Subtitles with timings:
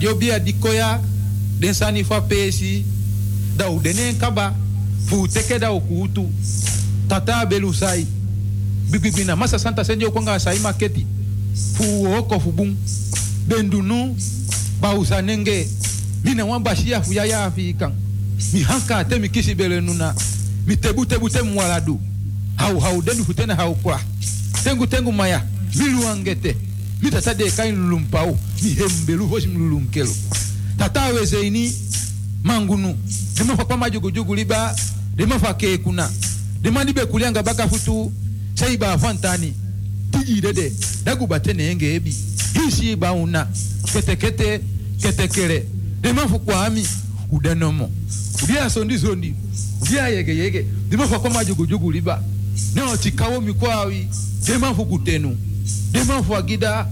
[0.00, 1.00] Yo bia di koya
[1.58, 2.84] den sani fa pesi
[3.56, 4.54] da u denen kaba
[5.06, 6.24] fu teke da u kutu
[7.08, 8.06] tata belu sai
[8.90, 11.06] bibibina masa santa senjo konga sai maketi
[11.76, 12.74] fu oko fu bum
[13.46, 14.16] bendunu
[14.80, 15.68] ba usanenge
[16.24, 17.92] mina wan bashia fu ya ya fi kan
[18.52, 20.14] mi hanka te mi kisi bele nuna
[20.66, 22.00] mi tebu tebu te mwaladu.
[22.56, 24.00] Hau hau denu fu tena hau kwa.
[24.64, 25.42] Tengu tengu maya
[25.74, 26.56] milu angete.
[27.02, 30.14] Mi tata de kain lulumpau dihembelu vochimlulunkelo
[30.78, 31.72] tatawe zeini
[32.42, 32.96] mangunu.
[33.34, 34.76] Dimafa kwa majugujugu liba
[35.16, 36.10] dema dimafa kekuna
[36.62, 38.12] dimadibe kulianga bakafutu
[38.54, 39.54] seiba fantani
[40.10, 40.72] tijidede
[41.04, 42.14] dagubate enge ebi.
[42.64, 43.46] Hisiiba una.
[43.92, 44.60] Ketekete
[45.02, 45.66] ketekele.
[46.02, 46.86] Dimafu kwa ami
[47.32, 47.90] udenomo
[48.42, 49.34] udia sondi sondi.
[49.82, 50.66] Udia yege yege.
[50.88, 52.22] Dimafa kwa majugujugu liba.
[52.74, 54.08] Neo tikawo mikwawi.
[54.46, 55.36] Dimafu kutenu
[55.92, 56.86] dimafu agida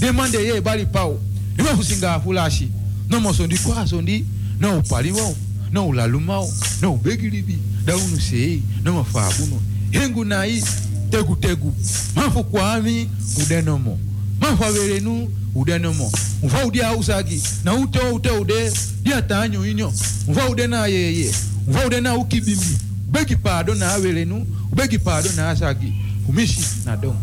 [0.00, 1.18] dema de ye bali pau
[1.56, 2.68] dema fu singa fulashi
[3.08, 4.24] no mo sondi kwa sondi
[4.60, 5.36] no wao
[5.72, 9.60] no ulaluma wao no ubegilibi daunu sei no mafabuno
[9.90, 10.64] hengu nai
[11.10, 11.74] tegu tegu
[12.16, 13.08] mafu kwami
[13.42, 13.98] udenomo
[14.40, 18.72] mafu averenu udenomo mfa udia usagi na ute ute ude
[19.02, 19.92] dia tanyo inyo
[20.28, 21.34] mfa ude na yeye
[21.68, 25.92] mfa ude na ukibimbi ubegi pado na averenu ubegi pado na asagi
[26.26, 27.16] kumishi na dom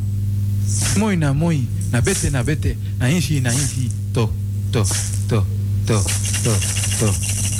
[0.97, 2.77] moi na moi na bete na bete.
[2.99, 4.29] Na inshi na inshi to
[4.71, 4.83] to
[5.29, 5.43] to
[5.87, 5.97] to
[6.43, 6.53] to
[6.99, 7.09] to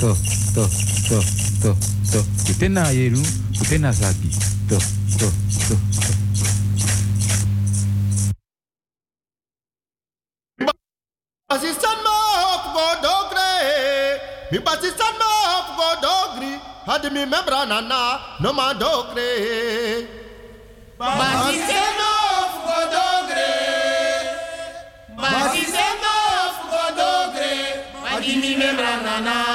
[0.00, 0.10] to
[0.54, 0.64] to
[1.08, 1.18] to
[1.62, 1.70] to
[2.12, 2.20] to.
[2.46, 3.20] Kutena yeru
[3.58, 4.30] kutena sagi
[4.68, 4.78] to
[5.18, 5.28] to
[5.68, 5.76] to to.
[11.52, 12.16] Assistant ma
[12.72, 13.52] go dogre,
[14.50, 14.74] mi ma
[15.76, 16.52] go dogri,
[16.86, 20.08] had mi membra nana, no ma dogre.
[25.52, 26.12] Dizendo
[26.56, 27.84] fugo dogre,
[28.16, 29.51] adimi membrana na.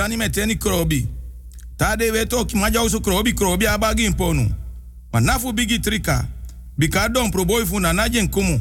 [0.00, 1.08] Fudani meteni krobi.
[1.76, 4.50] Tade weto ki maja krobi krobi abagi imponu.
[5.12, 6.26] Maar bigi trika.
[6.78, 8.60] Bika dompru boy fu na najen kumu.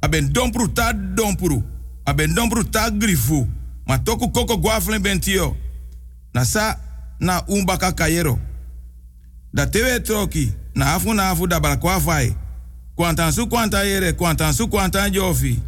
[0.00, 1.62] Aben dompru ta dompru.
[2.04, 3.46] Aben dompru ta grifu.
[3.86, 5.56] Ma toku koko guaflen bentio.
[6.32, 6.76] Na sa
[7.20, 8.38] na umbaka kayero.
[9.52, 10.52] Da tewe troki.
[10.74, 12.34] Na afu na afu da balakwa fai.
[12.96, 15.58] Kwantan su kwanta yere, kwantan su kwantan jofi.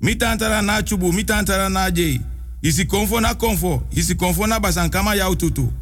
[0.00, 2.20] Mi tantara na chubu, mi tantara na jei.
[2.62, 5.72] Isi konfo na konfo, isi konfo na basankama yau tutu.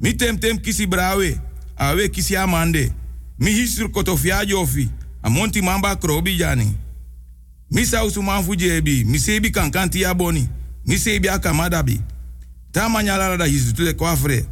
[0.00, 1.40] Mi tem kisi brawe,
[1.76, 2.92] awe kisi amande.
[3.38, 4.88] Mi hisur kotofia jofi,
[5.22, 6.74] amonti mamba krobi jani.
[7.70, 10.48] Mi sausu manfu jebi, mi sebi kankanti ya boni,
[10.86, 12.00] mi sebi akamadabi.
[12.72, 14.46] Ta manyala da hisu tule kwafre.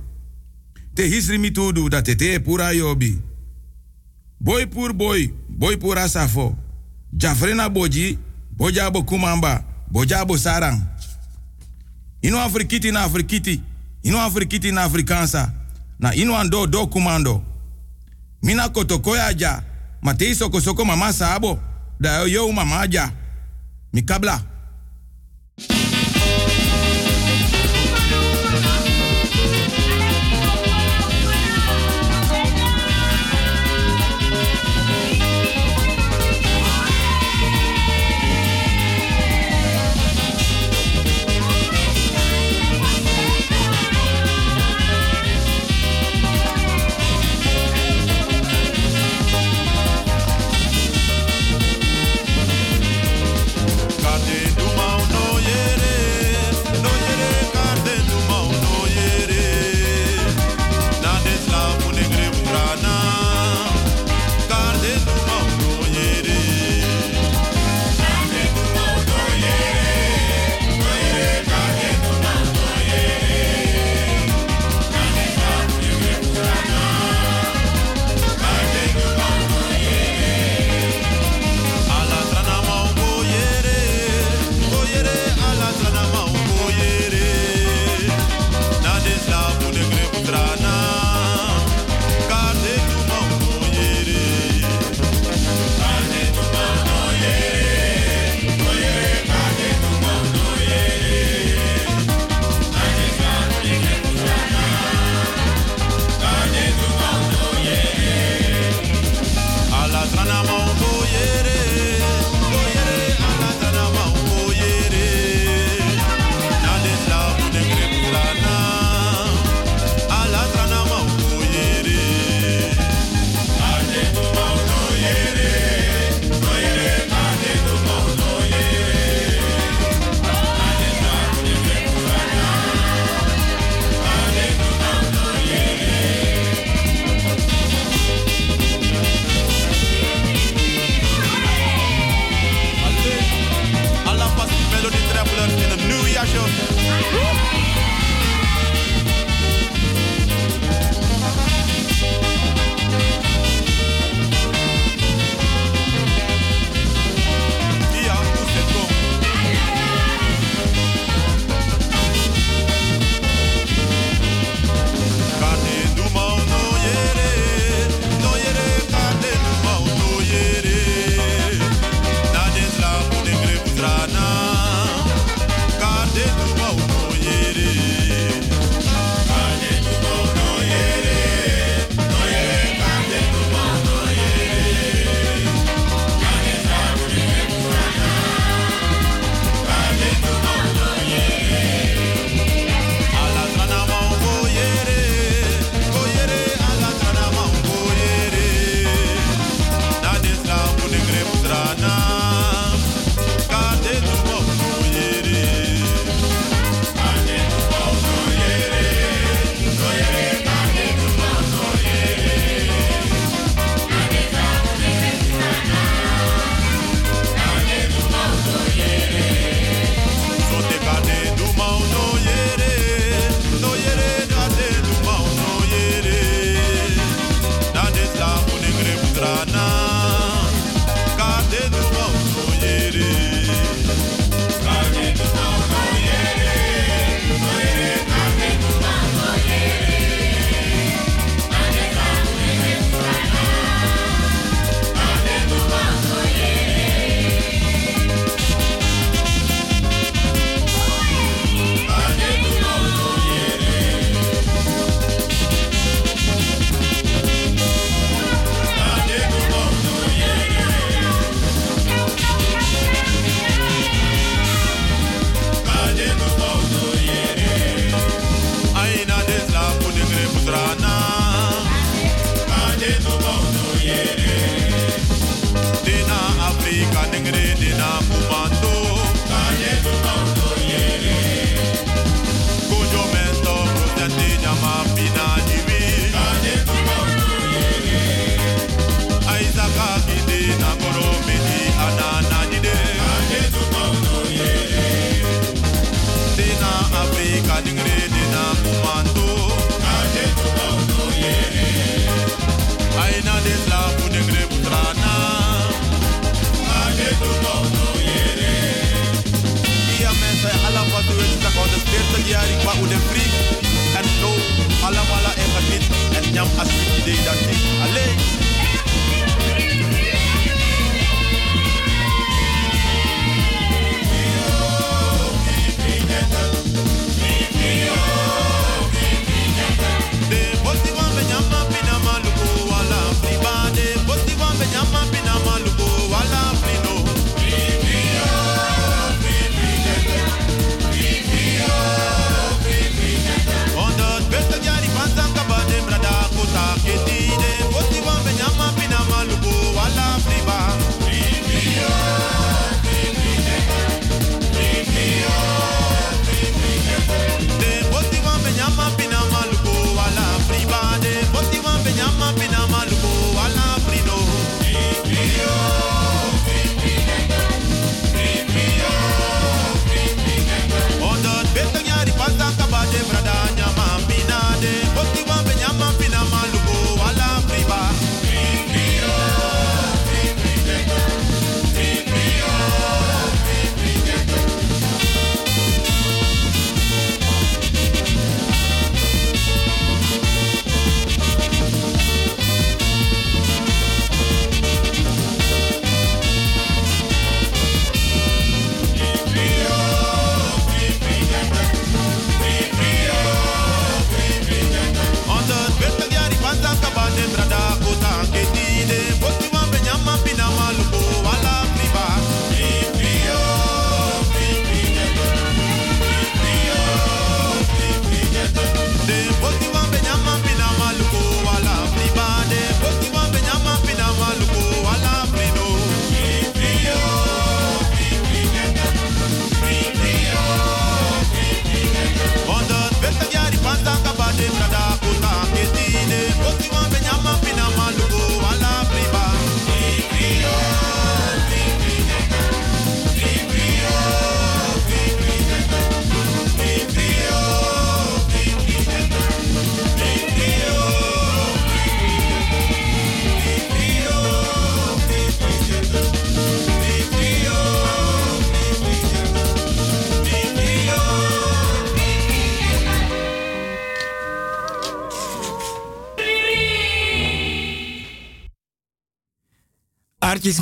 [0.94, 3.18] Te hisri mi tudu da tete pura yobi.
[4.40, 6.56] Boy pur boy, boy pura safo.
[7.12, 8.18] Jafrena boji,
[8.56, 10.80] bojabo kumamba, bojabo sarang.
[12.22, 13.60] Ino afrikiti na afrikiti,
[14.02, 15.52] ino afrikiti na afrikansa,
[15.98, 17.42] na ino ando do kumando.
[18.42, 19.62] Mina kotokoya ja,
[20.02, 21.58] matei soko soko mama sabo,
[22.00, 23.10] da yo yo mama ja.
[23.92, 24.36] Mikabla.
[24.38, 24.59] Got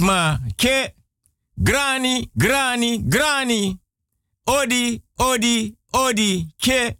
[0.01, 0.95] ma ke
[1.57, 3.79] grani grani grani.
[4.47, 6.47] Odi odi odi.
[6.57, 6.97] Ke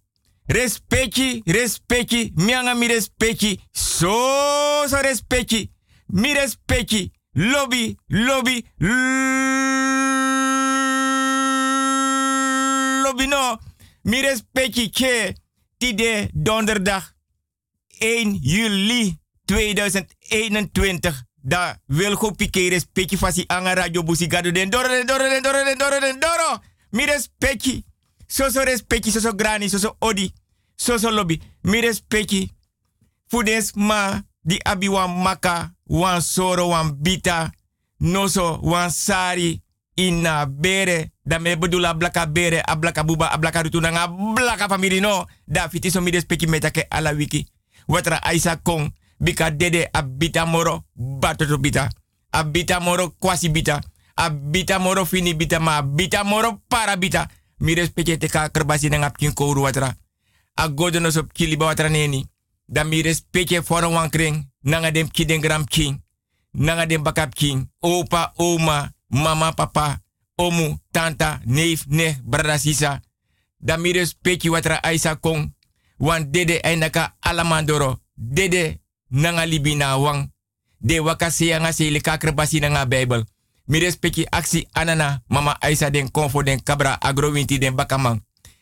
[0.47, 2.33] respecti respecti.
[2.37, 3.61] Mianga mi respecti.
[3.73, 5.71] So so respecti.
[6.07, 7.11] Mi respecti.
[7.35, 8.65] Lobby lobby.
[13.03, 13.59] Lobby no.
[14.03, 14.91] Mi respecti.
[14.91, 15.35] Ke
[15.79, 17.03] tide donderdag.
[18.01, 24.89] 1 juli 2021 da wil go pikere speki fasi anga radio busi gado den doro
[24.89, 26.61] den doro den doro den doro den doro.
[26.93, 27.85] Mi respecti
[28.27, 30.33] so so respecti so so grani so odi
[30.77, 31.41] so so lobby.
[31.63, 32.51] Mi respecti
[33.31, 37.51] fudes ma di abi wan maka wan soro wan bita
[38.01, 39.63] noso wan sari
[39.97, 41.11] ina bere.
[41.25, 45.27] Da me bedula blaka bere a blaka buba a blaka rutu nanga blaka family no.
[45.47, 47.47] Da fiti so mi respecti metake ala wiki.
[47.89, 51.89] Watra aisa kong bika dede abita moro batoto bita.
[52.33, 53.81] Abita moro kwasi bita.
[54.17, 55.61] Abita moro fini bita.
[55.61, 57.29] Ma bita moro para bita.
[57.61, 59.97] Mi respecte te ka kerbasi nang apkin kouru watra
[60.57, 61.09] a godo no
[61.59, 62.27] watra neni.
[62.69, 66.03] Da mi respecte foran wan kring nanga dem kiden gram king.
[66.53, 67.71] Nanga dem bakap king.
[67.81, 70.01] Opa oma mama papa
[70.37, 73.01] omu tanta neef ne brada sisa.
[73.59, 75.53] Da mi respecte watra aisa kong.
[75.99, 77.99] Wan dede ainaka alamandoro.
[78.15, 80.31] Dede nanga libina wang
[80.81, 83.25] de wakasi nga sele kakrebasi nanga Bible.
[83.67, 88.21] Mi respecti aksi anana mama Aisa den konfo den kabra agrowinti den bakamang.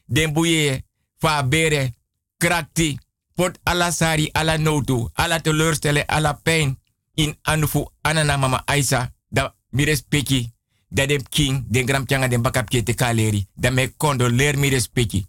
[0.09, 0.85] Den buye
[1.21, 1.95] fa bere
[2.39, 2.99] krakti
[3.35, 6.79] pot ala sari ala notu ala teleurstellen ala pijn
[7.15, 10.53] in anufu anana mama Aisa da mi respecti
[10.89, 15.27] da den king den gram den bakapje te kaleri da me kondo leer mi respecti.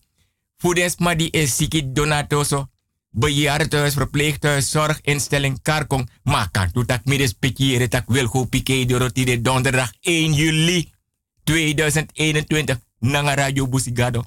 [0.58, 2.68] Fudens madi e siki donatoso
[3.12, 6.10] bejaardentehuis, verpleeghuis, zorginstelling, karkong.
[6.24, 10.91] Maar kan toe tak midden spikieren, tak wil go pike doroti de donderdag 1 juli
[11.43, 12.80] 2021.
[13.00, 14.24] Nanga radio busigado.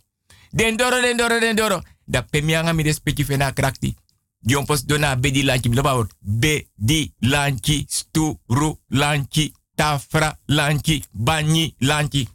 [0.50, 1.82] Den doro, den doro, den doro.
[2.04, 3.94] Da pemianga midden spiki fena krakti.
[4.40, 6.06] Jompos dona bedi lanchi blabaur.
[6.18, 12.28] Bedi lanchi, sturu lanchi, tafra lanchi, banyi lanchi.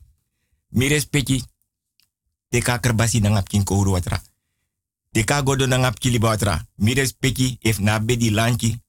[0.69, 1.43] Midden spiki.
[2.49, 4.21] Teka kerbasi nangap kinko watra.
[5.15, 6.19] De ka godo na ngap kili
[7.61, 8.79] if na bedi lanchi.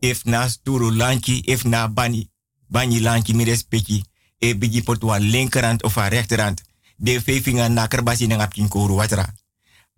[0.00, 2.28] if na sturu lanchi, if na bani,
[2.68, 4.04] bani lanchi mi respecti,
[4.40, 6.62] e bigi pot wan linkerhand of a rechterhand.
[6.98, 8.48] De vevinga na kerbasi na
[8.96, 9.34] watra.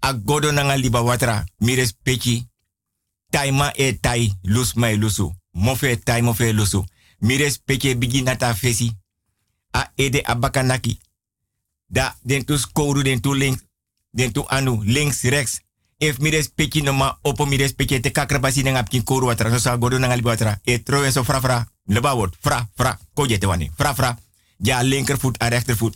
[0.00, 2.46] A godo na liba watra, mi respecti,
[3.30, 5.32] taima e tai, lus lusu.
[5.52, 6.84] Mofe tai mofe lusu.
[7.20, 8.92] Mi respecti bigi nata fesi.
[9.72, 10.98] A ede abakanaki.
[11.88, 13.60] Da den tu skoru den tu link,
[14.12, 15.60] den tu anu, links, rechts.
[16.02, 19.50] If mi respecti no ma opo mi respecti te kakrabasi na ngapkin koru watra.
[19.50, 20.58] So sa godo na liba watra.
[20.64, 20.82] E
[21.24, 21.66] fra fra.
[21.86, 22.34] Leba word.
[22.40, 22.98] Fra fra.
[23.14, 23.70] Koje te wani.
[23.76, 24.18] Fra fra.
[24.56, 25.94] Ja linkervoet a rechtervoet.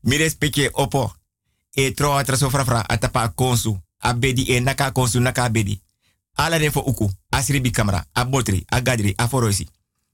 [0.00, 1.14] Mi respecti opo.
[1.74, 2.84] E tro watra fra fra.
[2.88, 3.78] Atapa konsu.
[3.98, 5.80] Abedi e naka konsu naka abedi.
[6.34, 7.10] Ala den fo uku.
[7.28, 8.06] Asribi kamera.
[8.12, 8.64] A botri.
[8.66, 9.12] A gadri.
[9.16, 9.68] A foroisi.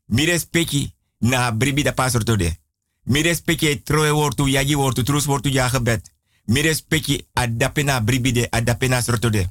[0.06, 2.56] Mi respecti na bribi da pasor to de.
[3.02, 4.48] Mi respecti troe wortu.
[4.48, 5.02] Yagi wortu.
[5.02, 6.11] Trus wortu ja gebed.
[6.46, 9.46] Mi respecti adapena bribide adapena sortode.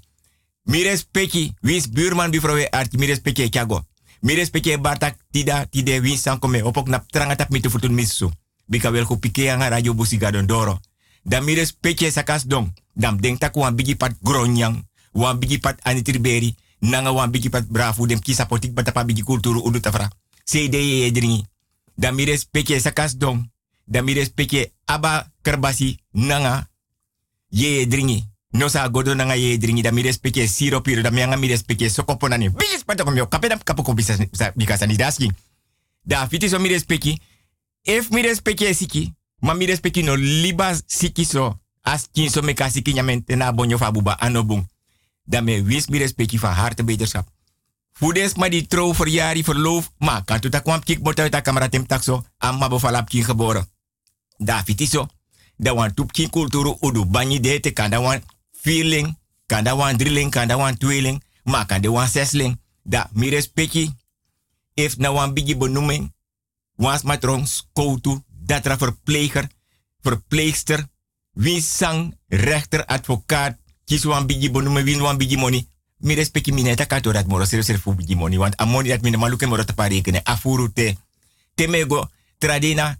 [0.63, 3.85] Mi respecti wis buurman bifrowe art mi respecti kyago.
[4.21, 8.31] Mi respecti bartak tida tide wis sankome opok nap trangatap mitu futun misu.
[8.65, 10.79] Bika wel ku pike anga radio busiga don doro.
[11.23, 12.73] Da mi respecti sakas dong.
[12.93, 14.83] Dam denk tak wan bigi pat gronyang.
[15.11, 16.55] Wan bigi pat anitriberi.
[16.79, 20.09] Nanga wan bigi pat brafu dem kisa potik batapa bigi kulturu udu tafra.
[20.43, 21.45] CD ye dringi.
[21.95, 23.49] Da mi respecti sakas dong.
[23.85, 26.70] Da mi respecti aba kerbasi nanga
[27.51, 28.23] ye dringi.
[28.53, 31.47] No sa godo nanga ye dringi da mi respecte siro piro da mi anga mi
[31.47, 32.49] respecte sokopo nani.
[32.49, 34.17] Bigis pata kom yo kapeda kapo ko bisa
[34.87, 35.31] ni daski.
[36.03, 37.17] Da fiti so mi respecte.
[37.83, 42.53] If mi respecte siki, ma mi respecte no liba siki so as kin so me
[42.53, 44.67] kasiki nyamente na bonyo fa buba anobung.
[45.23, 47.27] Da me wis mi respecte van harte beterschap.
[47.93, 51.69] Fudes ma die trouw verjari verloof, ma kan tu ta kwam kik bota ta kamera
[51.69, 53.65] tem takso, amma bofalap kin geboren.
[54.37, 55.07] Da fiti so
[55.61, 58.21] da wan tup kin kulturu udu banyi de te kan da wan
[58.61, 59.13] feeling,
[59.45, 62.57] kan da wan drilling, kan da wan tweeling, ma kan de wan sesling.
[62.83, 63.93] Da mi respecti,
[64.73, 66.09] if na wan bigi benoeming,
[66.75, 69.47] wans matron skoutu, datra verpleger,
[70.01, 70.87] verpleegster,
[71.33, 75.67] wie sang, rechter, advocaat, kies wan bigi benoeming, wie wan bigi money.
[75.97, 79.01] Mi respecti mi neta kato dat moro ser ser fu bigi money, want amoni dat
[79.01, 80.97] mi ne maluke moro te parekene, afuru te.
[81.55, 82.97] Temego, tradina,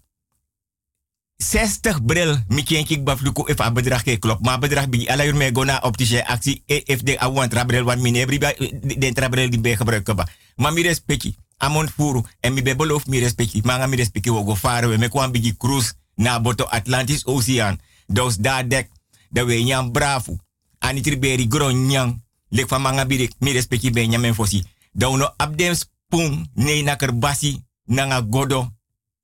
[1.41, 4.39] 60 bril mi ken kik bafluku if a bedrag ke klop.
[4.45, 6.21] Ma bedrag bi ala yur me gona optische
[6.65, 10.25] if de awan trabrel wan mine briba de trabrel di be gebruiken ba
[10.57, 14.29] ma mi respecti amon furu en mi be beloof mi respecti ma nga mi respecti
[14.29, 14.55] wo go
[14.87, 17.79] we me kwam bigi cruise na boto Atlantis Ocean.
[18.07, 18.89] Dos da dek
[19.29, 20.37] da we nyam brafu.
[20.79, 24.63] Ani triberi gron nyang lek fa manga bi mi respecti be nyam fosi.
[24.93, 28.67] Da uno abdem spoon ne na kerbasi nanga godo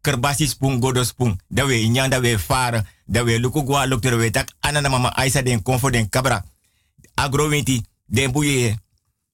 [0.08, 3.84] kerbasi spoon godo spoon da we nyang we far da we luku gwa
[4.32, 6.43] tak anana mama aisa den konfo den kabra.
[7.15, 8.78] Agro winti den buye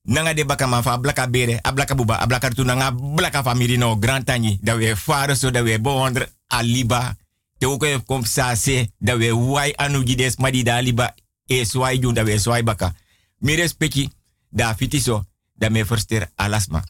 [0.06, 3.44] nanga de baka ma fa blaka bere ablaka buba ablaka tu nanga blaka
[3.78, 7.16] no grand tani we far so da we bondre aliba.
[7.60, 11.14] Te ook e kom sa se da we wai anu gides madi da aliba
[11.48, 12.94] e swai jun da we swai baka.
[13.40, 14.10] Mi respecti
[14.50, 16.84] da fitiso da me verster alasma.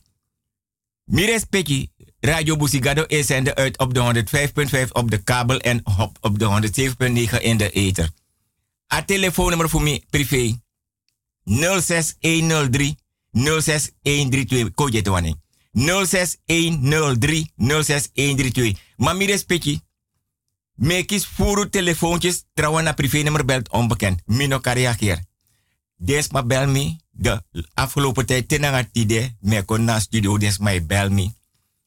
[1.05, 1.89] Mi respecti
[2.25, 4.25] Radio Busigado is zender uit op de
[4.85, 5.81] 105.5 op de kabel en
[6.21, 6.71] op, de
[7.35, 8.09] 107.9 in de ether.
[8.93, 10.61] A telefoonnummer voor mij privé
[11.43, 12.97] 06103
[13.31, 15.35] 06132 Koje te
[15.71, 18.79] 06103 06132.
[18.97, 19.81] Mami respecti.
[20.75, 24.21] Mekis furu telefoontjes trouwen naar privé nummer belt onbekend.
[24.25, 25.27] Mino kan reageren.
[25.95, 26.95] Des ma bel me.
[27.11, 29.35] De afgelopen tijd tenanga tide.
[29.39, 31.31] Me kon na studio des ma bel me.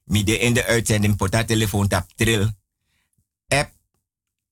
[0.07, 2.47] Mi de in de uitzending pota telefoon tap trill.
[3.49, 3.73] App,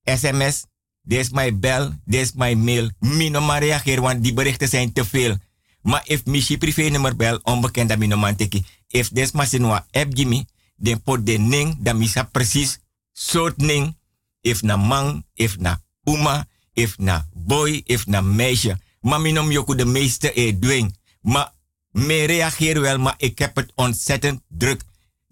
[0.05, 0.64] sms,
[1.03, 2.90] des my bel, des my mail.
[2.99, 5.37] Mi no maar reageer, want die berichten zijn te veel.
[5.83, 8.64] Maar if mi si privé nummer bel, onbekend dat mi no man teki.
[8.88, 10.45] If des ma sinwa app gimi,
[10.77, 12.79] den pot de ning, dat mi sa precies
[13.12, 13.97] soort ning.
[14.40, 18.81] If na man, if na uma, if na boy, if na meisje.
[19.01, 20.97] Maar mi nom joku de meeste e dwing.
[21.21, 21.53] Maar
[21.90, 24.83] me reageer wel, maar ik heb het ontzettend druk.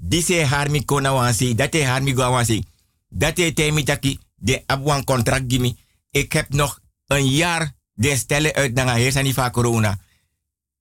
[0.04, 2.64] Dise harmi kona wansi, dat hij harmi go wansi.
[3.08, 5.76] Dat hij temi taki, de abwan contract gimi.
[6.10, 9.98] Ik heb nog een jaar de stellen uit naar heersani van corona.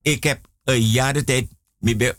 [0.01, 2.17] Ik heb een jaar de tijd, mi be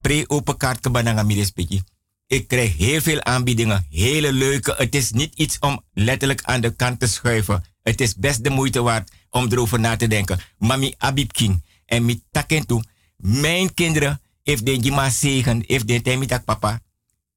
[0.00, 1.82] pre-open kaart kebananga mi respecti.
[2.26, 4.74] Ik krijg heel veel aanbiedingen, hele leuke.
[4.76, 7.64] Het is niet iets om letterlijk aan de kant te schuiven.
[7.82, 10.40] Het is best de moeite waard om erover na te denken.
[10.58, 12.84] Mami Abib King en mi taken toe.
[13.16, 16.80] Mijn kinderen if de jima zegen, if de temitak papa,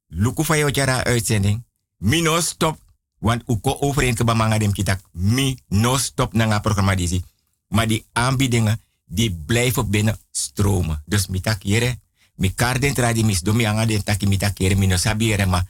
[0.07, 1.63] luku jou jara uitzending,
[1.97, 2.79] mi no stop,
[3.19, 7.23] want uko overeen ke bamanga dem kitak, mi no stop na programma disi.
[7.67, 11.03] Maar die aanbiedingen, die blijven binnen stromen.
[11.05, 11.99] Dus mi tak jere,
[12.41, 15.61] Mi karden tradi mis domi anga den taki mi takere mi no sabi ma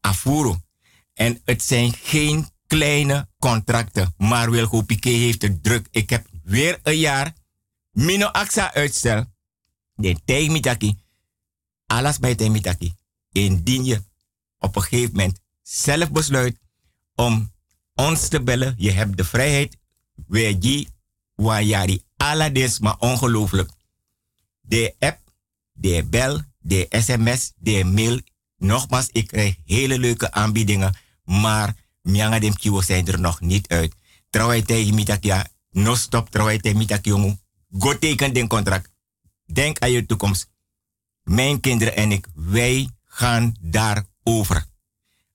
[0.00, 0.56] afuro.
[1.14, 4.14] En het zijn geen kleine contracten.
[4.16, 5.88] Maar Wilgo Piqué heeft het druk.
[5.90, 7.32] Ik heb weer een jaar
[7.90, 9.24] mino axa uitstel.
[9.96, 10.98] De tegen
[11.86, 12.94] Alles bij tegen
[13.32, 14.02] Indien je
[14.58, 16.58] op een gegeven moment zelf besluit
[17.14, 17.52] om
[17.94, 18.74] ons te bellen.
[18.76, 19.76] Je hebt de vrijheid.
[20.26, 20.88] We die
[21.34, 23.70] wajari alles maar ongelooflijk.
[24.60, 25.20] De app,
[25.72, 28.20] de bel, de sms, de mail.
[28.56, 30.96] Nogmaals, ik krijg hele leuke aanbiedingen.
[31.24, 33.94] Maar mianga dem kiwo zijn er nog niet uit.
[34.30, 37.36] Trouwens tegen mitakia, no stop trouwens tegen mitakia
[37.78, 38.90] Go teken den contract.
[39.46, 40.50] Denk aan je toekomst.
[41.22, 44.66] Mijn kinderen en ik, wij gaan daarover.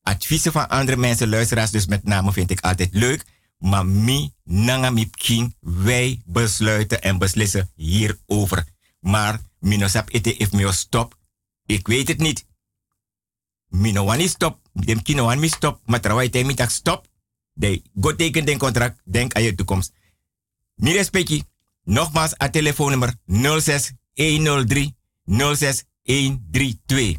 [0.02, 3.26] Adviezen van andere mensen, luisteraars dus met name, vind ik altijd leuk.
[3.58, 8.68] Maar mi, nanga mi king, wij besluiten en beslissen hierover.
[9.00, 11.18] Maar minosap ete if mio stop,
[11.66, 12.46] ik weet het niet.
[13.68, 17.08] Mino wani stop, dem kino wan mi stop, maar terwijl je mi tak stop,
[17.54, 19.94] de go teken den contract, denk aan je toekomst.
[20.76, 21.44] Mi respecti,
[21.92, 27.18] nogmaals a telefoonnummer 06 103 06 132.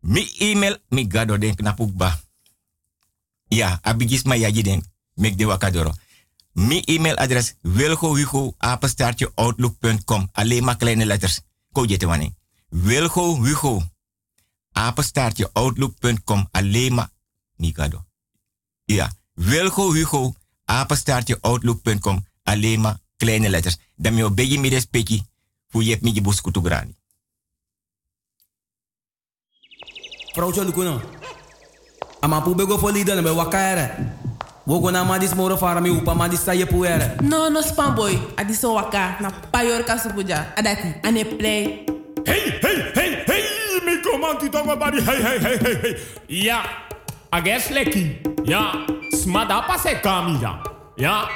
[0.00, 1.54] Mi email, mi gado den.
[3.48, 4.84] Ja, abigis ma yaji den,
[5.14, 5.92] mek de wakadoro.
[6.52, 8.14] Mi e-mailadres wilgo.
[10.32, 11.40] Alleen maar kleine letters.
[11.72, 12.30] Ko je te wanneer.
[12.68, 13.82] Wilgo hugo
[14.72, 16.48] apenstaartje outlook.com.
[16.50, 17.08] Alleen maar
[17.56, 18.04] Mikado.
[18.84, 20.34] Ja, Wilgo Hugo
[20.64, 22.26] apenstaartje outlook.com.
[22.42, 23.76] Alleen maar kleine letters.
[23.94, 25.22] Dan me obegi mi respecti.
[25.68, 26.96] Voor je hebt mi je bus kutugrani.
[30.32, 31.00] Vrouwtje Lukuno.
[32.20, 33.90] Ama pu bego for leader be wakare.
[34.64, 37.14] Wogo na madis moro fara mi upa madis sa ye puere.
[37.22, 38.18] No, no spam boy.
[38.36, 40.52] Adiso waka na payor kasupuja.
[40.56, 41.84] Adati, ane play.
[42.24, 43.44] Hey, hey, hey, hey,
[43.84, 45.02] mi comanti tongo bari.
[45.02, 45.96] Hey, hey, hey, hey, hey.
[46.28, 46.60] Ja,
[47.30, 48.20] ages leki.
[48.44, 48.86] Ja,
[49.22, 50.62] smada pase kamida.
[50.96, 51.28] Ja,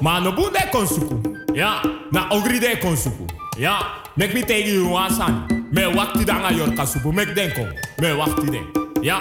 [0.00, 1.20] maar no bunde konsuku.
[1.52, 1.80] Ja,
[2.10, 3.24] na ogri de konsuku.
[3.58, 5.46] Ja, mek mi tegi you wasan.
[5.70, 7.12] Me wakti danga yor kasupu.
[7.12, 7.66] Mek denko.
[7.96, 8.66] Me wakti den.
[9.00, 9.20] Ja.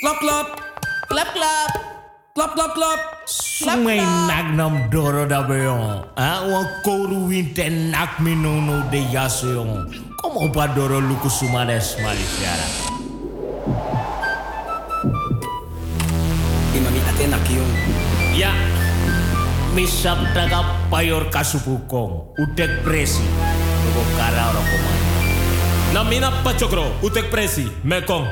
[0.00, 0.48] Klap, klap.
[1.08, 1.70] Klap, klap.
[2.34, 3.00] Klap, klap, klap.
[3.24, 6.04] Sumay nak nam doro da beyon.
[6.16, 9.88] Ah, wan koru winte nak mi no no de yaso yon.
[10.20, 12.66] Kom op a doro luku sumades malifiara.
[16.76, 17.70] Imami ate nak yon.
[18.36, 18.52] Ya.
[18.52, 18.83] Mi
[19.82, 22.30] sap taga payor kasupu kong.
[22.38, 23.26] Utek presi.
[23.82, 25.00] Tuko kara oro komay.
[25.90, 28.22] Na mina pachokro, utek presi, me kong.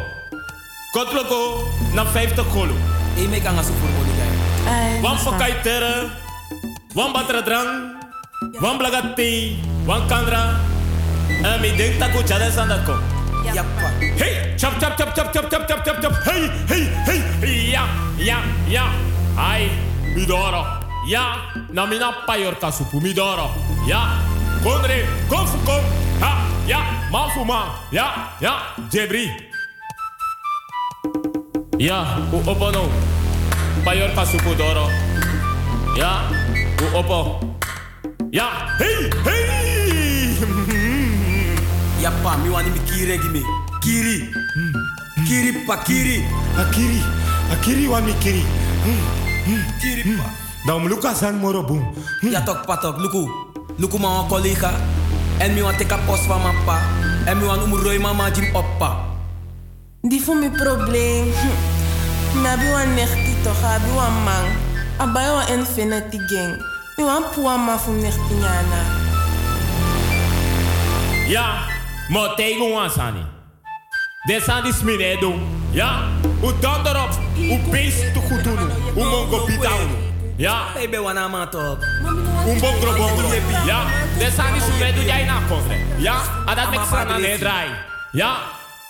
[0.95, 2.75] Kotloko, na 50 golo.
[3.19, 4.31] E me kan asu voor moli gai.
[5.03, 6.11] Wan pakai tere,
[6.95, 7.99] wan batra drang,
[8.63, 10.55] wan blagati, wan kandra.
[11.43, 12.99] En mi denk taku chade sandat kom.
[13.51, 13.91] Yappa.
[14.17, 16.15] Hey, chop chop chop chop chop chop chop chop chop.
[16.23, 17.71] Hey, hey, hey.
[17.75, 17.85] Ja,
[18.17, 18.39] ja,
[18.69, 18.87] ja.
[19.37, 19.71] Ai,
[20.15, 20.82] midoro.
[21.07, 23.51] Ja, na mina payor kasupu midoro.
[23.87, 24.23] Ja,
[24.63, 25.83] konre, konfu kom.
[26.21, 26.79] Ha, ja,
[27.11, 27.75] mafu ma.
[27.91, 28.55] Ja, ja,
[28.93, 29.31] jebri.
[31.79, 32.89] Ja, u opo no.
[33.85, 34.87] Payor kasupu doro.
[35.99, 36.31] Ja,
[36.83, 37.41] u opo.
[38.31, 40.39] Ja, hey, hey.
[42.03, 43.43] Yappa, mi wani mi kiri gimi.
[43.83, 44.31] Kiri.
[45.27, 46.23] Kiri pa kiri.
[46.59, 47.03] Akiri,
[47.53, 48.45] akiri wa mi kiri.
[49.81, 50.42] Kiri pa.
[50.65, 51.83] Dan luka san moro boom.
[52.21, 53.27] Ja tok patok, luku.
[53.77, 54.71] Luku ma wan collega.
[55.39, 56.79] En mi wan teka post van mijn pa.
[57.25, 58.97] En mi wan umuroi mama jim oppa.
[60.01, 61.33] Die voor mijn probleem.
[61.33, 62.43] Hm.
[62.43, 64.47] Nabi wan nechti toch, abi wan man.
[64.99, 66.63] Abai wan infinity gang.
[66.97, 68.83] Mi wan puwa ma fu nechti nyana.
[71.27, 71.67] Ja,
[72.09, 73.15] maar tegen ons aan.
[74.23, 75.35] Dit zijn die sminedo.
[75.71, 76.03] Ja,
[76.43, 77.19] u dan erop.
[77.37, 78.59] U beest te goed doen.
[78.97, 80.02] U mongo bitaun.
[80.39, 80.73] Ja.
[80.75, 81.79] Baby wana matop.
[82.47, 83.67] Un bom Ya.
[83.67, 83.87] Ja.
[84.19, 85.41] Desani sube do ya na.
[85.99, 86.17] Ja.
[86.47, 87.69] Adat mek sana ne drai.
[88.13, 88.37] Ja.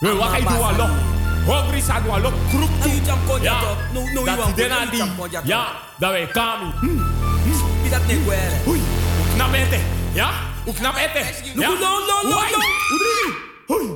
[0.01, 0.87] We wakai do alo.
[1.47, 2.31] Hongri sa ja alo.
[2.51, 2.91] Krup tu.
[3.43, 3.61] Ja.
[4.25, 5.03] Dat dena di.
[5.45, 5.67] Ja.
[5.99, 6.73] Da we kami.
[7.83, 8.57] Bidat ne kwere.
[8.65, 8.81] Hui.
[9.21, 9.81] Uknap ete.
[10.15, 10.31] Ja.
[10.67, 11.23] Uknap ete.
[11.55, 12.39] No no no no.
[12.95, 13.29] Udrini.
[13.67, 13.87] Hui.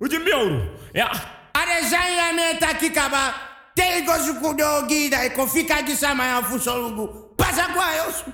[0.00, 0.60] Ujimbi ouro.
[0.92, 1.10] Ja.
[1.52, 3.49] Are zanya ne takikaba.
[3.80, 8.24] Teri kozvikudogira ikofikakisama yafuso lungu pasa kwayosu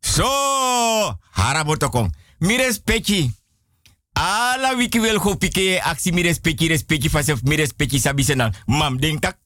[0.00, 0.24] so
[1.30, 2.10] haramotokon
[2.40, 3.30] mi respecti
[4.14, 8.52] ala wiki wel ho pike aksi mi respecti respecti fasef mi respecti sabi senang.
[8.66, 9.38] Mam deng tak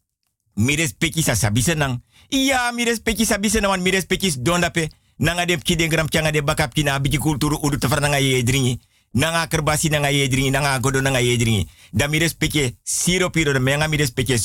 [0.56, 2.02] mi respecti sa sabi senang.
[2.28, 6.08] Iya mi respecti sabi senang wan mi respecti donda pe nanga dem ki den gram
[6.08, 8.80] changa de bakap kina abiki kulturu udu tafarnanga ye dringi.
[9.16, 11.66] Nanga kerbasi nanga ye dringi, nanga godo nanga ye dringi.
[11.92, 14.36] Da mi respecte siro piro de menga mi respecte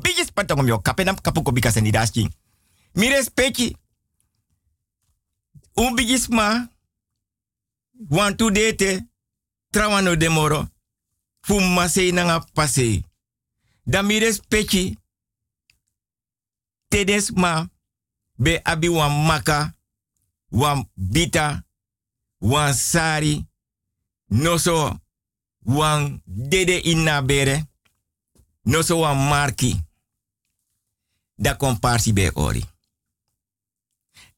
[0.00, 2.28] biji spatongom yo kapenam kapuko bika sani daski.
[2.94, 3.76] Mi respecte
[5.74, 5.96] un
[8.36, 9.06] tu dete
[9.70, 10.68] trawano demoro
[11.40, 13.04] fu masei nanga pasei.
[13.84, 14.96] Da mi respecte
[16.88, 17.68] tedes ma
[18.36, 19.74] be abi wan maka,
[20.50, 21.62] wan bita,
[22.40, 23.46] wan sari,
[24.32, 25.00] noso
[25.58, 27.68] wan dede inna bere,
[28.62, 29.80] noso wan marki.
[31.34, 32.64] Da komparsi be ori.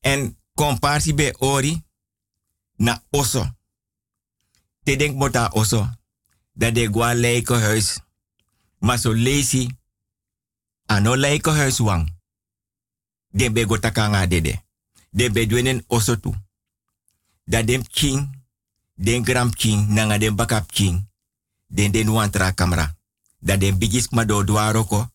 [0.00, 1.82] En komparsi be ori
[2.76, 3.54] na oso.
[4.82, 5.90] Te denk mota oso.
[6.52, 8.00] Dat de gwa leiko huis.
[8.78, 9.68] Maar so lazy.
[10.86, 12.14] Ano leiko huis wang
[13.34, 13.66] den be
[14.28, 14.62] dede.
[15.10, 16.34] Den be dwenen oso tu.
[17.44, 18.43] Da dem king,
[18.94, 21.08] den gram king, nanga den bakap king.
[21.66, 22.96] Den den wantra kamera.
[23.38, 25.10] Da den bigis ma do dwaroko.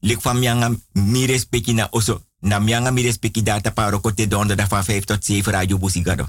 [0.00, 2.22] Lik van mianga mi respecti na oso.
[2.40, 6.28] Na mianga mi respecti data paroko te donde da van 5 tot 7 radio busigado.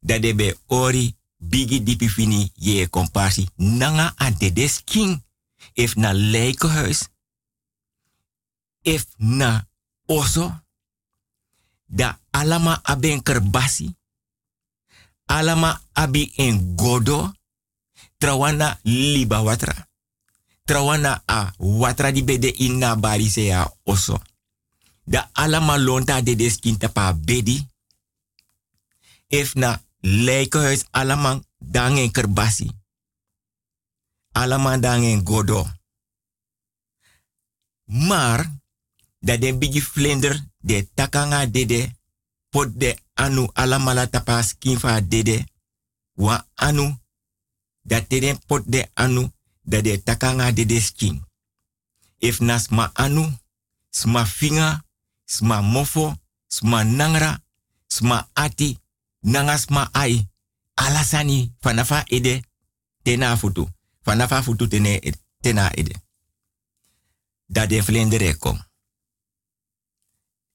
[0.00, 2.52] Da de be ori bigi dipi fini
[2.90, 3.48] komparsi.
[3.56, 5.24] Nanga ante des king.
[5.72, 7.08] If na leikohuis.
[8.82, 9.66] If na
[10.06, 10.64] oso
[11.86, 13.96] da alama aben kerbasi
[15.26, 17.32] alama abi en godo
[18.18, 19.88] trawana liba watra.
[20.64, 24.22] Trawana a watra di bede inna bari se ya oso.
[25.04, 27.68] Da alama lonta de deskinta pa bedi
[29.28, 29.80] if na
[30.90, 32.70] alama dangen kerbasi.
[34.32, 35.66] Alama dangen godo.
[37.84, 38.52] Maar
[39.18, 41.96] dat den bigi flender de takanga dede
[42.50, 45.44] pot de anu alamala tapa skin fa dede.
[46.14, 46.96] Wa anu
[47.82, 48.06] dat
[48.46, 49.30] pot de anu
[49.62, 51.24] dat de takanga dede skin.
[52.18, 53.38] If na sma anu
[53.90, 54.84] sma finga
[55.24, 56.16] sma mofo
[56.48, 57.42] sma nangra
[57.86, 58.78] sma ati
[59.20, 60.28] nanga sma ai
[60.74, 62.42] alasani fanafa ede
[63.02, 63.68] tena futu.
[64.02, 65.00] Fanafa futu tene
[65.40, 65.94] tena ede.
[67.46, 68.64] Dat de flender kom.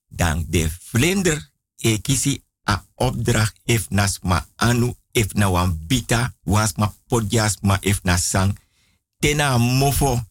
[0.08, 6.94] Dan de vlinder e kisi a opdracht if nasma anu if na wan bita wasma
[7.08, 8.58] podjas ma if na sang.
[9.20, 10.22] Tena mofo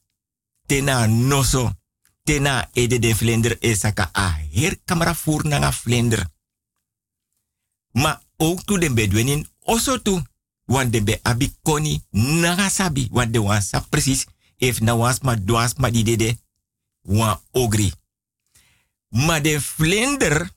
[0.66, 1.72] tena noso
[2.24, 6.26] tena ede de vlinder e saka a her kamera voer na vlinder.
[7.92, 10.22] Ma ook tu den bedwenin oso tu
[10.64, 14.26] wan de be abi koni naga sabi wan de wan precies
[14.56, 16.38] if na wasma dwasma di dede
[17.02, 17.92] wan ogri.
[19.10, 20.50] Ma de vlinder,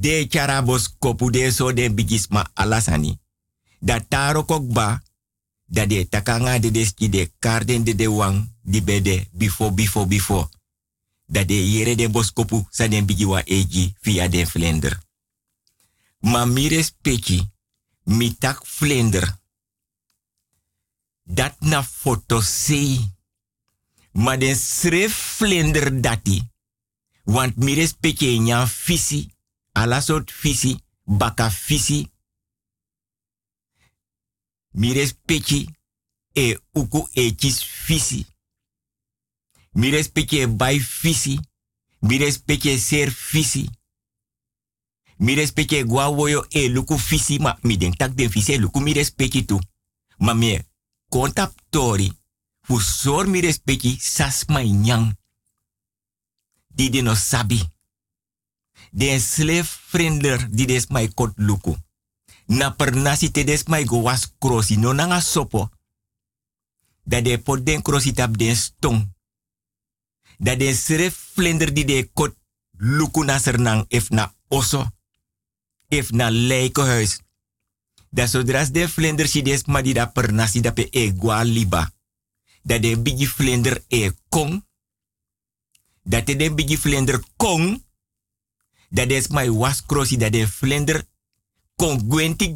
[0.00, 3.18] de charabos kopu de so de bigisma alasani.
[3.80, 5.02] Da taro kokba,
[5.64, 10.50] de takanga de deski de karden de de wang, di bede bifo bifo bifo.
[11.26, 15.00] Da de yere de boskopu sa den bigiwa eji via de vlinder.
[16.18, 17.50] Ma mi respecti,
[18.04, 19.38] mi tak vlinder.
[21.22, 22.42] Dat na foto.
[24.12, 26.50] Ma den schreef vlinder dati.
[27.24, 29.35] Want mi respecte nyan fisi,
[29.76, 32.10] ala fisi, baka fisi.
[34.72, 35.66] Mi respecte
[36.32, 38.26] e uku e fisi.
[39.72, 41.38] Mi respecte bai fisi.
[42.00, 43.68] Mi respecte ser fisi.
[45.18, 48.80] Mi respecte gwa woyo e luku fisi ma mi den tak den fisi e luku
[48.80, 49.58] mi respecte tu.
[50.18, 50.58] Ma mi
[51.08, 52.10] kontap tori.
[52.60, 53.40] Fu sor mi
[53.98, 55.14] sas ma nyang
[56.74, 57.75] de no sabi.
[58.96, 61.74] Den slave friendler die des mai kot luku.
[62.46, 65.68] Na per nasi te des mai go was krosi no nanga sopo.
[67.04, 69.02] Da de pot den krosi tap den stong.
[70.38, 72.36] Da den slave friendler die de kot
[72.78, 74.86] luku na sernang if na oso.
[75.88, 77.20] If na leiko huis.
[78.10, 81.12] Da sodras de vlinder si des ma di da per nasi da pe e
[81.44, 81.90] liba.
[82.62, 84.66] Da de bigi vlinder e kong
[86.06, 87.82] dat de bigi vlinder kong,
[88.88, 91.06] dat is my was crossi dat de vlinder
[91.76, 92.08] kon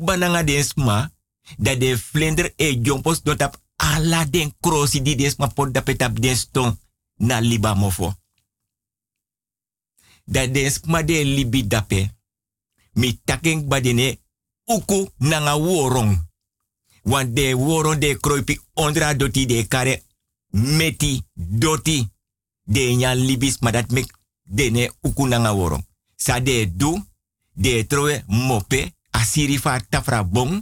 [0.04, 1.12] bananga desma,
[1.58, 6.78] dat de vlinder e jompos dotap ala den crossi di desma pot da petap den
[7.16, 8.14] na liba mofo.
[10.24, 12.14] Dat desma de libi dape,
[12.92, 13.20] mi
[13.66, 14.18] badine
[14.64, 16.28] uku nanga worong.
[17.02, 20.02] Want de worong de kroipi ondra doti de kare
[20.50, 22.08] meti doti
[22.62, 24.12] de nya libis maar dat mek
[24.42, 25.89] dene uku nanga worong.
[26.20, 27.00] Sa de du,
[27.56, 30.60] de trowe mope, asiri fa tafra bong.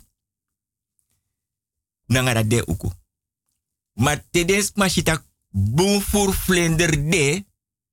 [2.06, 2.90] Nangara de uku.
[3.98, 7.44] Maar tedes machita boom voor vlinder de,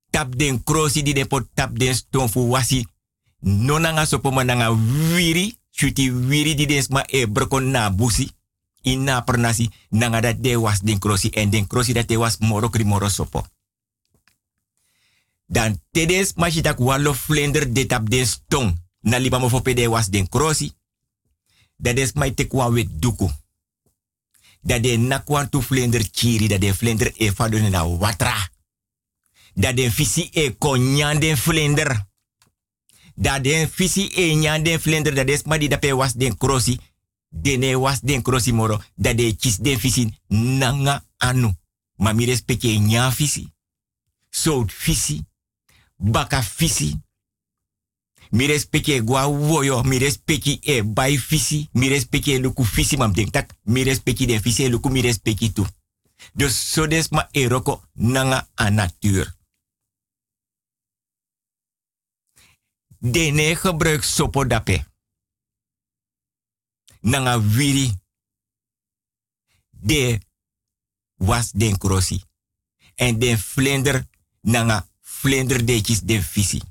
[0.09, 2.85] tap den krosi di de pot tap den stone fu wasi.
[3.39, 4.69] No nanga sopo mananga
[5.15, 8.29] wiri, shuti wiri di des ma e brokon na busi.
[8.81, 12.83] Ina pernasi, nanga de was den krosi en den krosi dat de was moro kri
[12.83, 13.41] moro sopo.
[15.45, 18.73] Dan tedes machitak walo vlinder de tap den stone.
[19.01, 19.49] Na liba mo
[19.89, 20.71] was den krosi.
[21.77, 23.29] Dat mai tekwa wit duku
[24.65, 28.49] dat de nakwan tu vlinder kiri, dat de vlinder e fadone na watra.
[29.53, 32.05] Dat de e konyan den vlinder.
[33.15, 33.69] Dat de
[34.15, 36.79] e nyan den vlinder, dat maar die dape was den krosi.
[37.29, 41.53] Dene was den krosi moro, dat de kis den visi nanga anu.
[41.95, 43.53] Ma mi respecte nyan visi.
[44.29, 45.25] Sout visi.
[45.95, 46.99] Baka visi.
[48.29, 49.97] Mi respecte gwa woyo, mi
[50.61, 53.13] e bai fisi, mi respecte luku fisi mam
[53.83, 55.65] respecte de fisi luku mi respecte tu.
[56.33, 59.33] Dus so des ma eroko nanga a natuur.
[62.99, 64.85] Dene gebruik sopo dape.
[67.01, 67.91] Nanga wiri.
[69.69, 70.19] De
[71.15, 72.23] was den krosi.
[72.95, 74.07] En den vlinder
[74.41, 74.87] nanga
[75.25, 76.61] vlinder dekis den fisi.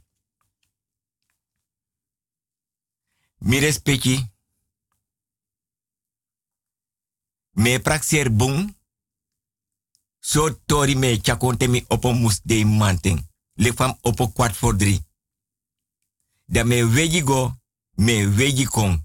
[3.38, 4.14] Mi respecti.
[7.50, 8.76] Me praxer bung.
[10.20, 13.20] So tori me chakonte mi opo mus de manting.
[13.54, 15.02] Le fam opo kwart voor drie.
[16.44, 17.52] Da me weji go,
[17.94, 19.04] me weji kong.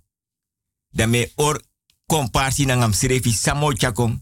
[0.90, 1.62] Da me or
[2.06, 4.20] komparsi nangam srefi samo chakong.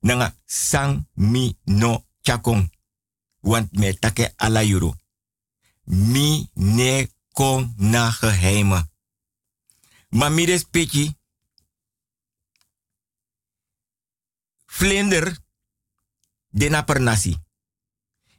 [0.00, 2.70] Nanga sang mi no chakong.
[3.40, 4.94] Want me take ala euro.
[5.84, 8.90] Mi ne kon na geheimen.
[10.08, 11.16] Maar mi respecti.
[14.66, 15.38] Vlinder.
[16.48, 17.36] Dena per nasi.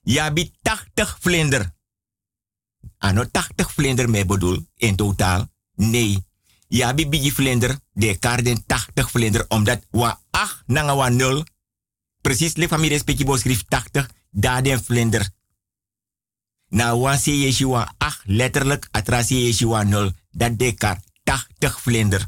[0.03, 1.75] Bi 80 vlinder.
[2.97, 5.47] Ano 80 vlinder me bedoel in totaal.
[5.75, 6.25] Nee.
[6.67, 7.79] Ja, bi bigi vlinder.
[7.93, 9.45] De karden 80 vlinder.
[9.47, 11.43] Omdat wa 8 nanga wa 0.
[12.21, 14.07] Precies, le familie respecti bo schrift 80.
[14.29, 15.29] Da den vlinder.
[16.67, 18.87] Na wa se yeshi wa 8 letterlijk.
[18.91, 20.11] Atra se yeshi wa 0.
[20.31, 21.07] Dat de kaart.
[21.23, 22.27] 80 vlinder.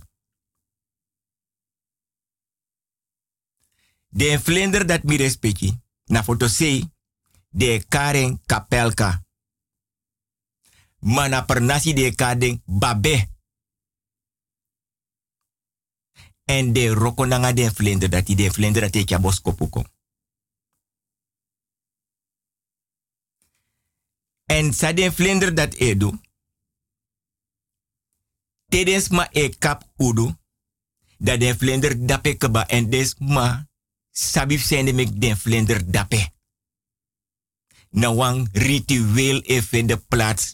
[4.14, 6.90] De vlinder dat mi respecti, na foto sei,
[7.50, 9.24] de karen kapelka.
[11.00, 13.30] Mana per nasi de kaden babe.
[16.44, 19.84] En de nanga de vlinder dat die de vlinder dat ik bos kopuko.
[24.52, 26.12] En sa de vlinder dat edu,
[28.72, 30.32] Tedes ma e kap udu.
[31.18, 33.68] Dat den vlinder dape keba en des ma
[34.12, 36.32] sabif sende mek den vlinder dape.
[37.90, 40.54] Na wang ritueel even de plaats.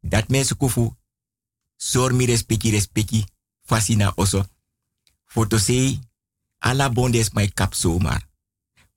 [0.00, 0.96] Dat mensen kufu.
[1.76, 3.24] Sor mi respecti respecti.
[3.62, 4.44] Fasina oso.
[5.24, 6.00] Foto sei.
[6.58, 8.28] Ala bondes mai kap zomaar.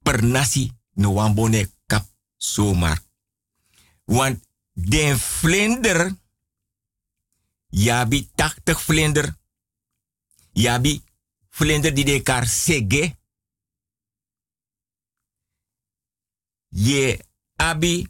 [0.01, 2.05] Per nasi no wan bonde kap
[2.37, 3.06] zomaar.
[4.07, 4.39] Want
[4.73, 6.15] den vlinder
[7.69, 9.35] Yabi 80 vlinder.
[10.51, 11.01] Yabi
[11.49, 13.15] vlinder die de kar sege.
[16.69, 17.19] Je
[17.55, 18.07] abi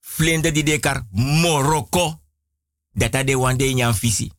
[0.00, 2.20] vlinder die de kar moroko.
[2.90, 4.30] Data de wande nyan fisi.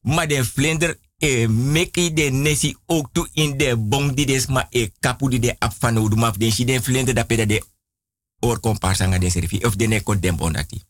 [0.00, 4.66] Maar de vlinder e meki de nesi ook toe in de bong die des ma
[4.70, 7.64] e kapu die de ap van af den si den vlinder da peda de
[8.40, 10.82] or komparsa den serifi of de neko den bondati.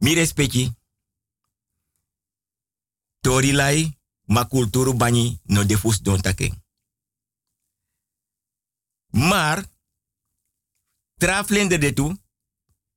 [0.00, 0.72] Mi respecti.
[3.20, 6.52] Tori lai, ma kulturu bani no defus don take.
[9.10, 9.64] Maar,
[11.14, 12.16] traflende de tu,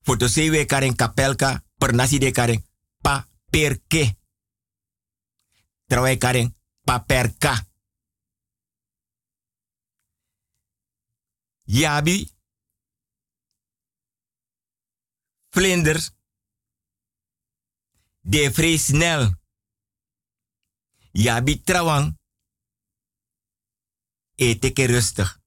[0.01, 2.65] foto sewe karen kapelka, per nasi de karen
[3.01, 4.17] pa perke.
[5.87, 7.70] Trawe karen pa perka.
[11.71, 12.27] Yabi,
[15.49, 16.11] vlinders,
[18.19, 19.35] de vrij snel.
[21.11, 22.17] Ja, bi trawang.
[24.35, 25.39] Eet ik rustig.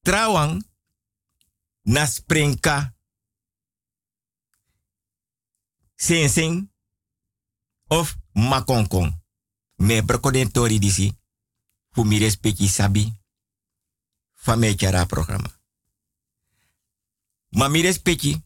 [0.00, 0.70] Trawang.
[1.82, 2.94] Na sprinka.
[5.94, 6.72] Sensing.
[7.86, 9.22] Of makonkong.
[9.74, 11.24] Me brokoden tori disi.
[11.96, 12.18] Fu mi
[12.68, 13.10] sabi
[14.34, 15.60] fa chara programma.
[17.48, 18.44] Ma mi respecti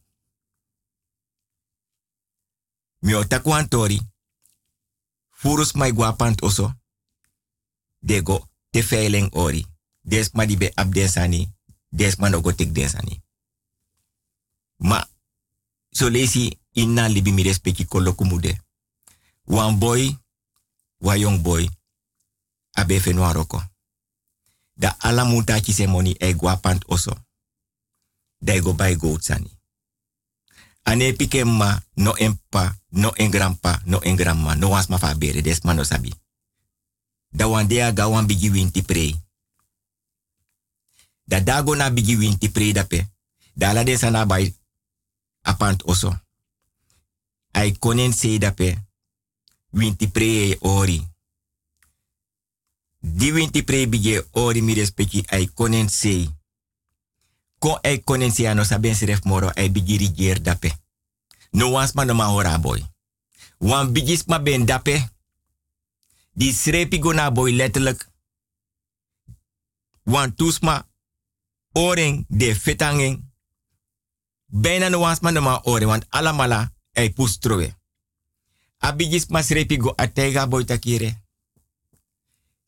[2.99, 3.99] mi antori
[5.29, 6.79] furus mai guapant oso
[7.99, 9.65] dego te veiling ori.
[10.03, 11.53] Des di be abdensani,
[11.89, 13.21] des ma no go tek densani.
[14.77, 15.09] Ma
[15.89, 18.61] so lesi inna libi mi respecti kolo kumude.
[19.45, 20.17] Wan boy,
[20.97, 21.69] wa young boy,
[22.81, 23.61] abe fenua roko.
[24.75, 27.13] Da ala muta moni e guapant oso.
[28.39, 29.59] Da go bay go sani.
[30.83, 35.41] Ane pike ma no empa, no en grandpa, no en grandma, no was fa bere,
[35.41, 36.13] des ma no sabi.
[37.29, 38.81] Da wan dea ga wan bigi winti.
[41.25, 43.09] Da dago na bigi winti prei dape.
[43.53, 44.55] Da ala de sana bay
[45.41, 46.19] apant oso.
[47.51, 48.77] Ai konen dape.
[49.71, 51.10] Winti prei ori.
[53.01, 56.29] Di winti prei bigi ori mi respecti ai konen se.
[57.57, 60.79] Ko ai konen se ano saben seref moro ai bigi rigier dape.
[61.51, 62.85] No wans ma no ma boy.
[63.57, 65.09] Wan bigis ma ben dape.
[66.33, 68.09] Die srepi go na boy letterlijk.
[70.03, 70.87] Want toesma
[71.73, 73.29] oring de fetanging.
[74.45, 77.75] Bijna no wans man ma oring, want alamala ei pustrowe.
[78.77, 81.20] Abigis ma srepi go atega boy takire.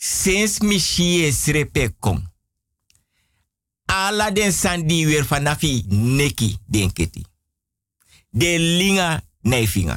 [0.03, 2.17] Sinds mi shie srepe kom.
[3.87, 7.23] Ala den sandi weer fanafi neki denketi.
[8.29, 9.95] De linga neifinga.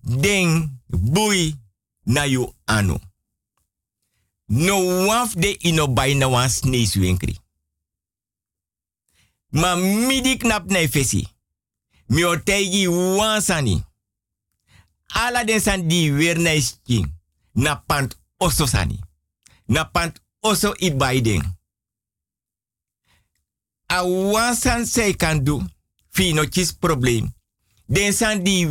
[0.00, 1.54] Den bui
[2.02, 2.98] na you anu.
[4.46, 7.38] No waf de ino bai na wan snees winkri.
[9.48, 11.24] Ma midi knap na fesi.
[12.06, 13.80] Mi o tegi wan sani.
[15.12, 17.12] Ala den san di na isking.
[17.54, 19.00] Na pant oso sani.
[19.68, 21.42] Na pant oso i baiden.
[23.86, 25.62] A wan san sei kan do.
[26.10, 27.32] Fino chis probleem.
[27.86, 28.66] Den san di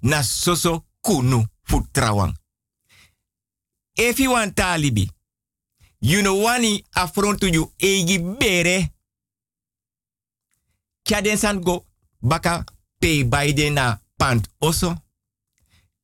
[0.00, 2.34] na soso kunu futrawang.
[3.94, 5.10] If want talibi,
[6.00, 8.92] you know wani affront to you egi bere.
[11.04, 11.84] Kya den go
[12.22, 12.64] baka
[13.00, 14.94] pay by de na pant oso.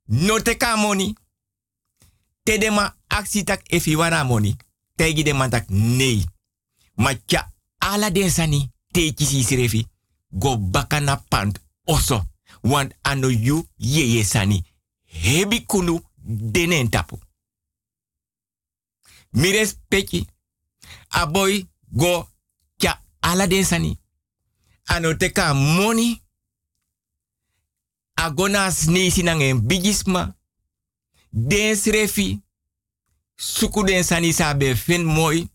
[0.07, 0.41] No
[2.43, 3.63] te de ma aksi tak
[3.97, 4.57] wana money.
[4.97, 6.25] Tegi de tak nee.
[6.95, 9.87] Ma kya ala den sani te kisi sirefi.
[10.31, 12.25] Go baka na pant oso.
[12.63, 14.65] Want ano you yeye sani.
[15.05, 17.19] Hebi kunu denen tapu.
[19.33, 20.27] Mires peki.
[21.09, 22.29] A boy go
[22.79, 23.99] kya ala den sani.
[24.87, 25.15] Ano.
[28.15, 30.37] A go na snesi nangen bigisma.
[31.31, 32.43] Den srefi.
[33.35, 34.05] Suku den
[34.77, 35.49] fin mooi.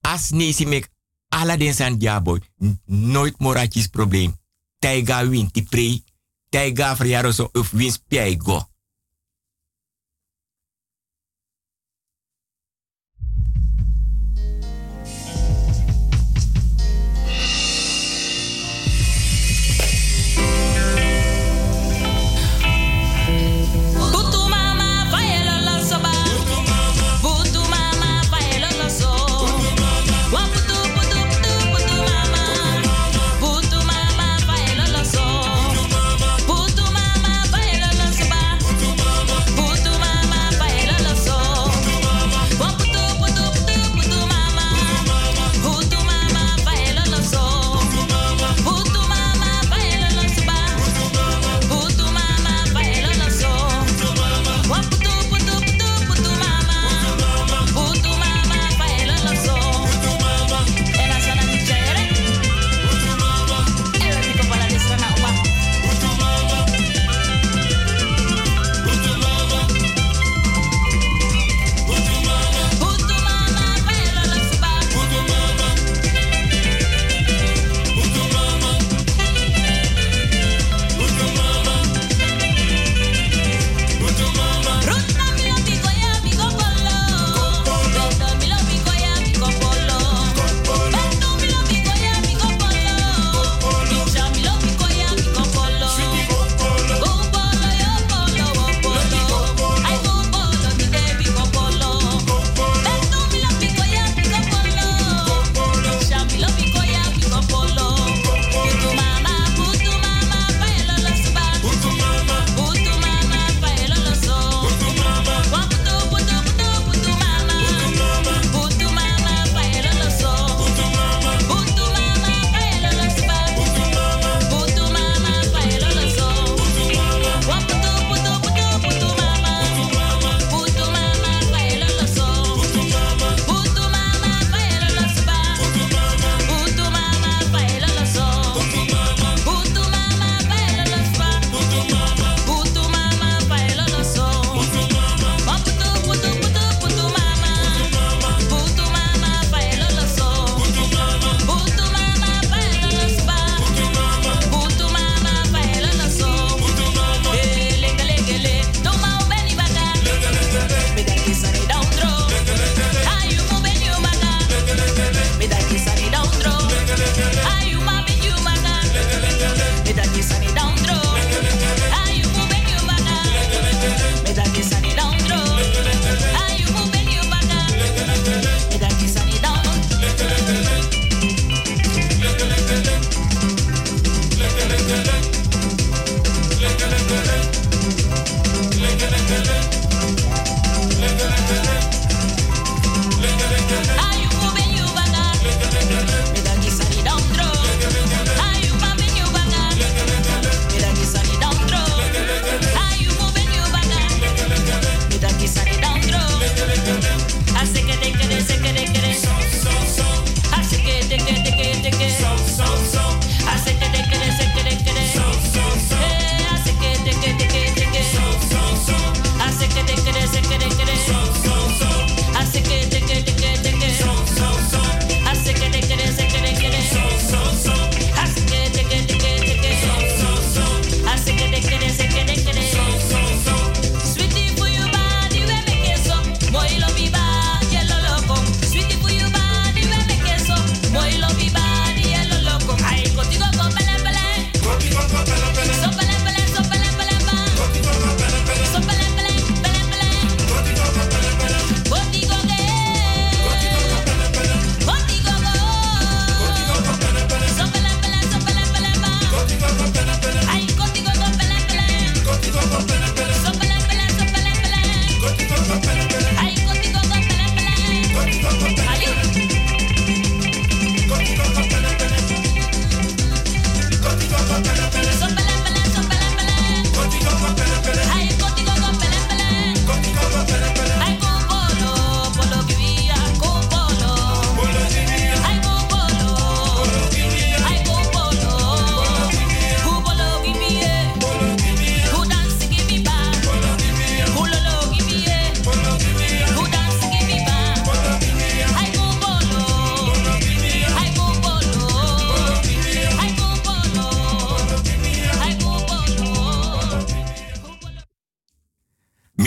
[0.00, 0.90] As nesi mek
[1.28, 2.40] ala den san dia boy.
[2.84, 4.34] Nooit moratjes probleem.
[4.78, 6.04] Taiga win ti prei.
[6.50, 8.71] Taiga verjaardag of win spijt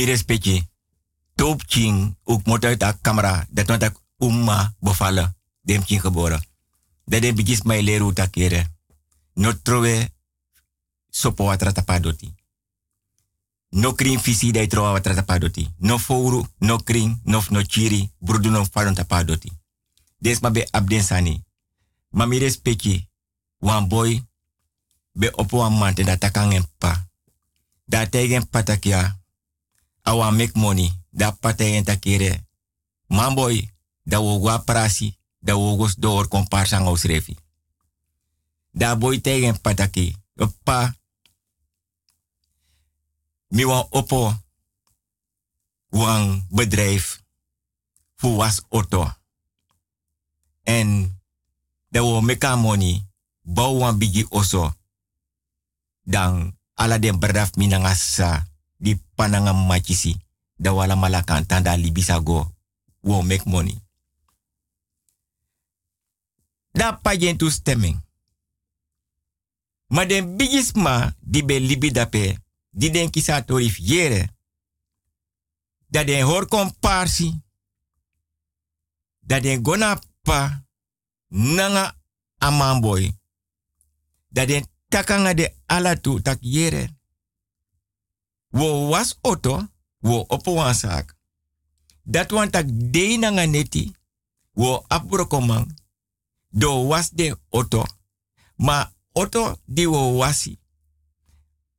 [0.04, 0.68] respecte.
[1.36, 6.44] Top ching, ook moet uit de camera, dat want ik umma bevallen, dem ching geboren.
[7.06, 8.78] Dat de bigis mij leren te keren.
[9.34, 10.10] No trowe
[11.10, 12.34] sopo watra tapadoti.
[13.70, 15.68] No kring visi dai trowa watra tapadoti.
[15.78, 19.52] No fouru, no kring, no no chiri, brudu no falon tapadoti.
[20.18, 21.44] Des ma be abden sani.
[22.10, 22.40] Ma mi
[23.60, 24.24] wan boy,
[25.12, 27.08] be opo wan mante da takangen pa.
[27.86, 29.20] Da tegen patakia,
[30.06, 32.46] awa make money, da patayen takere.
[33.08, 33.70] Man boy,
[34.04, 37.38] da wogwa prasi, da wogos door komparsan ausrefi.
[38.72, 40.16] Da boy tegen pataki,
[40.64, 40.94] pa,
[43.48, 44.34] mi wan opo,
[45.90, 47.24] wan bedrijf,
[48.16, 49.14] voor was auto.
[50.64, 51.22] En
[51.90, 53.08] da wo meka money,
[53.42, 54.74] bouw wan bigi oso,
[56.04, 60.18] dan ala den berdaf minangasa di pananga machisi
[60.58, 62.52] da wala malakan tanda libisa go
[63.04, 63.82] wo make money.
[66.72, 68.04] Da pajen tu stemming.
[69.88, 74.30] Maar den bigisma di be libi dape, di den kisa torif yere,
[75.88, 77.44] da den hor komparsi,
[79.20, 80.66] da den gona pa
[81.28, 81.96] nanga
[82.38, 83.12] amamboy,
[84.28, 86.90] da den takanga de alatu tak yere.
[88.56, 89.68] Wo was oto,
[90.00, 91.16] wo opo wan sak.
[92.04, 92.66] Dat wan tak
[93.20, 93.92] nanga neti,
[94.54, 95.68] wo abrokomang,
[96.50, 97.84] do was de oto,
[98.56, 100.60] ma oto di wo wasi.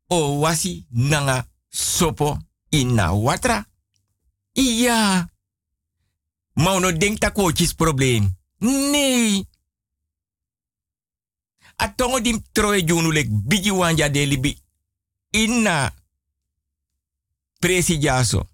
[0.08, 2.38] O wasi nanga sopo
[2.70, 3.66] ina watra.
[4.52, 5.30] Iya.
[6.52, 8.36] Ma uno denk tak wochis probleem.
[8.58, 9.46] Nee.
[11.76, 14.62] Atongo dim troe junu lek bigi wanja de libi.
[15.30, 15.92] Inna
[17.58, 18.48] presidiaso.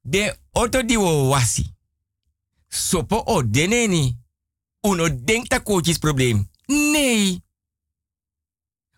[0.00, 1.74] De oto di wasi.
[2.68, 4.16] Sopo o deneni.
[4.80, 6.50] Uno denk tak wochis probleem.
[6.66, 7.42] Nee.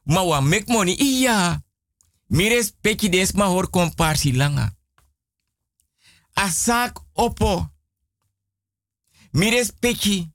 [0.02, 1.64] Ma wa make money, iya.
[2.26, 4.76] Mi respecti des ma hor komparsi langa.
[6.32, 7.70] Asak opo.
[9.30, 10.30] Mi respecti.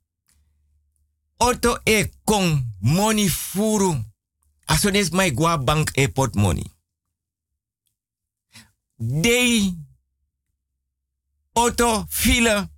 [1.38, 4.04] Oto e kong money furu.
[4.66, 6.36] Aso des mai gua bank e pot
[8.98, 9.76] Dei.
[11.54, 12.70] Oto file.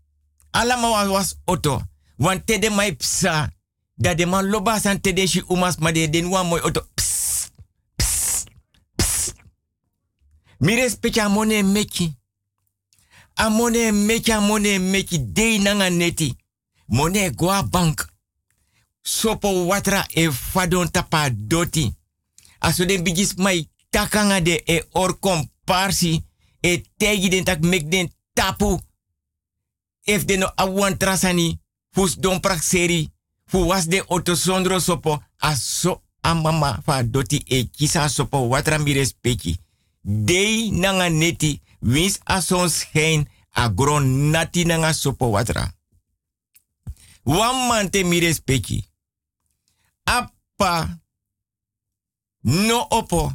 [0.54, 1.82] Wa was oto.
[2.18, 3.52] Want tede mai psa.
[3.96, 6.88] Dat de man loba san tede shi umas ma de den oto.
[6.96, 7.52] Psst.
[7.96, 8.50] Psst.
[8.96, 9.34] Psst.
[10.60, 12.16] Mi respecti a mone meki.
[13.36, 15.34] A mone meki a mone meki.
[15.34, 16.36] Dei nanga neti.
[16.86, 18.08] Mone gua bank.
[19.02, 21.94] Sopo watra e fadon tapa doti.
[22.60, 25.20] Aso den bigis mai takanga de e or
[25.68, 26.26] komparsi.
[26.60, 28.80] E tegi den tak mek den tapu.
[30.04, 30.98] If de no awan.
[31.92, 33.12] Fus don prak seri.
[33.46, 35.24] Fu was de auto sondro sopo.
[35.38, 39.60] Aso amama fa doti e kisa sopo watra mi respecti.
[40.02, 41.62] Dei nanga neti.
[41.80, 43.30] Wins ason schijn.
[43.52, 45.74] Agron nati nanga sopo watra.
[47.24, 48.84] Wan mante mi respecti.
[50.04, 51.00] Appa.
[52.42, 53.34] No opo.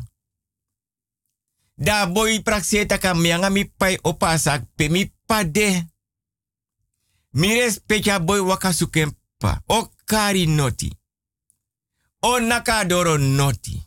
[1.82, 5.86] Da boy prakseta ka mianga mi pai opa sak pe mi pade.
[7.32, 9.62] Mi respecta boy waka sukempa.
[9.66, 10.92] O kari noti.
[12.20, 13.82] O nakadoro noti.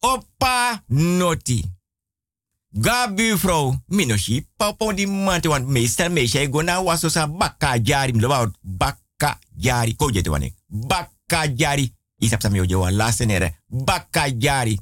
[0.00, 1.64] Opa noti.
[2.70, 7.26] Ga buurvrouw, minoshi, papa di mante want meestal meisje go na waso sa
[7.82, 10.54] jari, mlo wou bakka jari, ko je wane,
[11.56, 12.94] jari, isap sa mioje wan
[13.68, 14.78] bakka jari.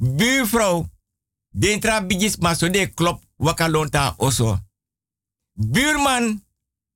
[0.00, 0.88] Buurvrouw,
[1.48, 4.58] dentra bigis maso de klop wakalonta oso.
[5.52, 6.44] Buurman,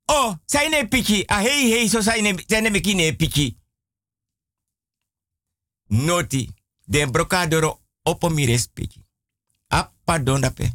[0.04, 3.58] oh, zijn ne piki, ah hey hey, so zijn zijn ne piki.
[5.86, 9.04] Noti, den brocadoro opo mi respecti.
[9.66, 10.72] Appa dondape.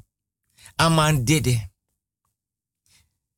[0.75, 1.69] Aman dede.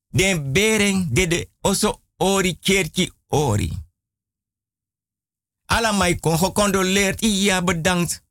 [0.08, 3.72] Den bering dede oso ori kerki ori.
[5.66, 7.22] Alla mai kon gecondoleerd.
[7.22, 8.24] Ja, bedankt.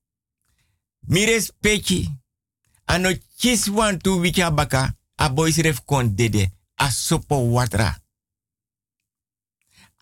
[1.00, 2.08] Mi respecti.
[2.84, 4.20] Ano chis wan tu
[4.54, 4.96] baka.
[5.16, 6.50] A boys ref kon dede.
[6.76, 7.98] A sopo watra.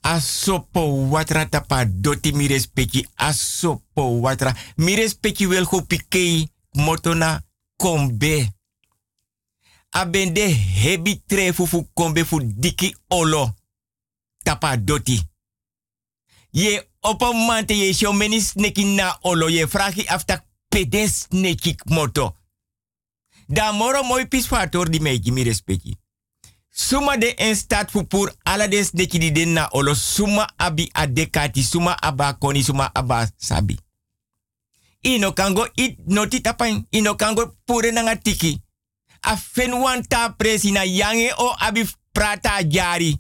[0.03, 3.07] A sopo watra tapa doti mi respecti.
[3.17, 4.55] A sopo watra.
[4.77, 7.43] Mi respecti wel go pikei motona
[7.77, 8.53] kombe.
[9.91, 10.47] Abende
[10.83, 13.55] hebi tre fufu kombe fu diki olo.
[14.45, 15.23] Tapa doti.
[16.51, 19.49] Ye opo mante ye show meni sneki na olo.
[19.49, 20.48] Ye fragi afta
[20.79, 22.37] pedes sneki moto.
[23.47, 25.97] Da moro mooi pisfator di meiki mi respecti.
[26.71, 31.63] Suma de en staat pur ala des neki di den na olo suma abi adekati
[31.63, 33.79] suma aba koni suma aba sabi.
[35.01, 38.63] Ino kango it noti tapan ino kango pure nanga tiki.
[39.21, 43.19] A fen wan ta presi na yange o abi prata jari.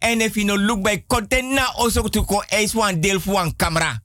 [0.00, 4.02] En if ino look by content na oso tuko eis wan deel fu wan camera.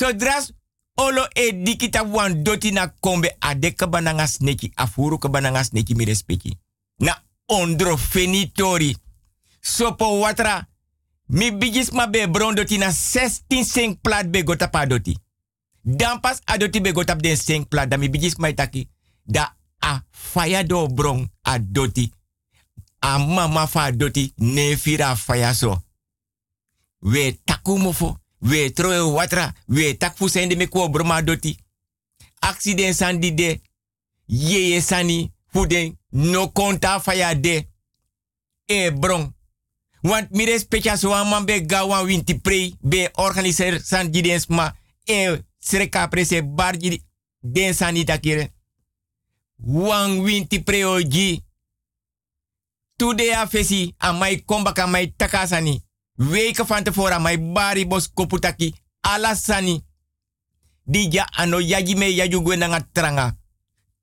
[0.00, 0.52] So dras
[0.96, 6.04] olo e dikita wan doti na kombe adeka bananga sneki afuru ka bananga sneki mi
[6.04, 6.56] respeki.
[6.98, 8.96] Na ondro fenitori.
[9.60, 10.66] Sopo watra.
[11.28, 15.18] Mi bigis ma be bron doti na 16 seng plat be gota pa doti.
[15.84, 18.88] Dan pas adoti be gota den seng plat da mi bigis ma itaki.
[19.24, 22.12] Da a faya do bron a doti.
[23.02, 25.14] A mama fa doti ne fira
[25.54, 25.76] so.
[27.02, 28.16] We takumofo.
[28.40, 29.54] We troe watra.
[29.66, 31.58] We takfu sende me ko broma doti.
[32.40, 33.60] Accident sandi de.
[34.26, 35.32] Yeye sani.
[35.52, 37.68] Fuden no konta faya de.
[38.66, 39.34] E bron.
[40.02, 42.74] Want mire specia so man be ga wan winti prei.
[42.80, 44.72] Be organiser san jidens ma.
[45.04, 47.02] E sreka prese bar jidi.
[47.40, 48.52] Den sani takire.
[49.56, 51.44] Wan winti prei oji.
[52.96, 53.94] Tude a fesi.
[53.98, 55.82] A mai kombaka mai takasani.
[56.20, 58.74] Weken van tevoren bari bos koputaki.
[59.00, 59.84] Alasani.
[60.84, 63.36] Dija ano yaji me yaju gwe nga tranga.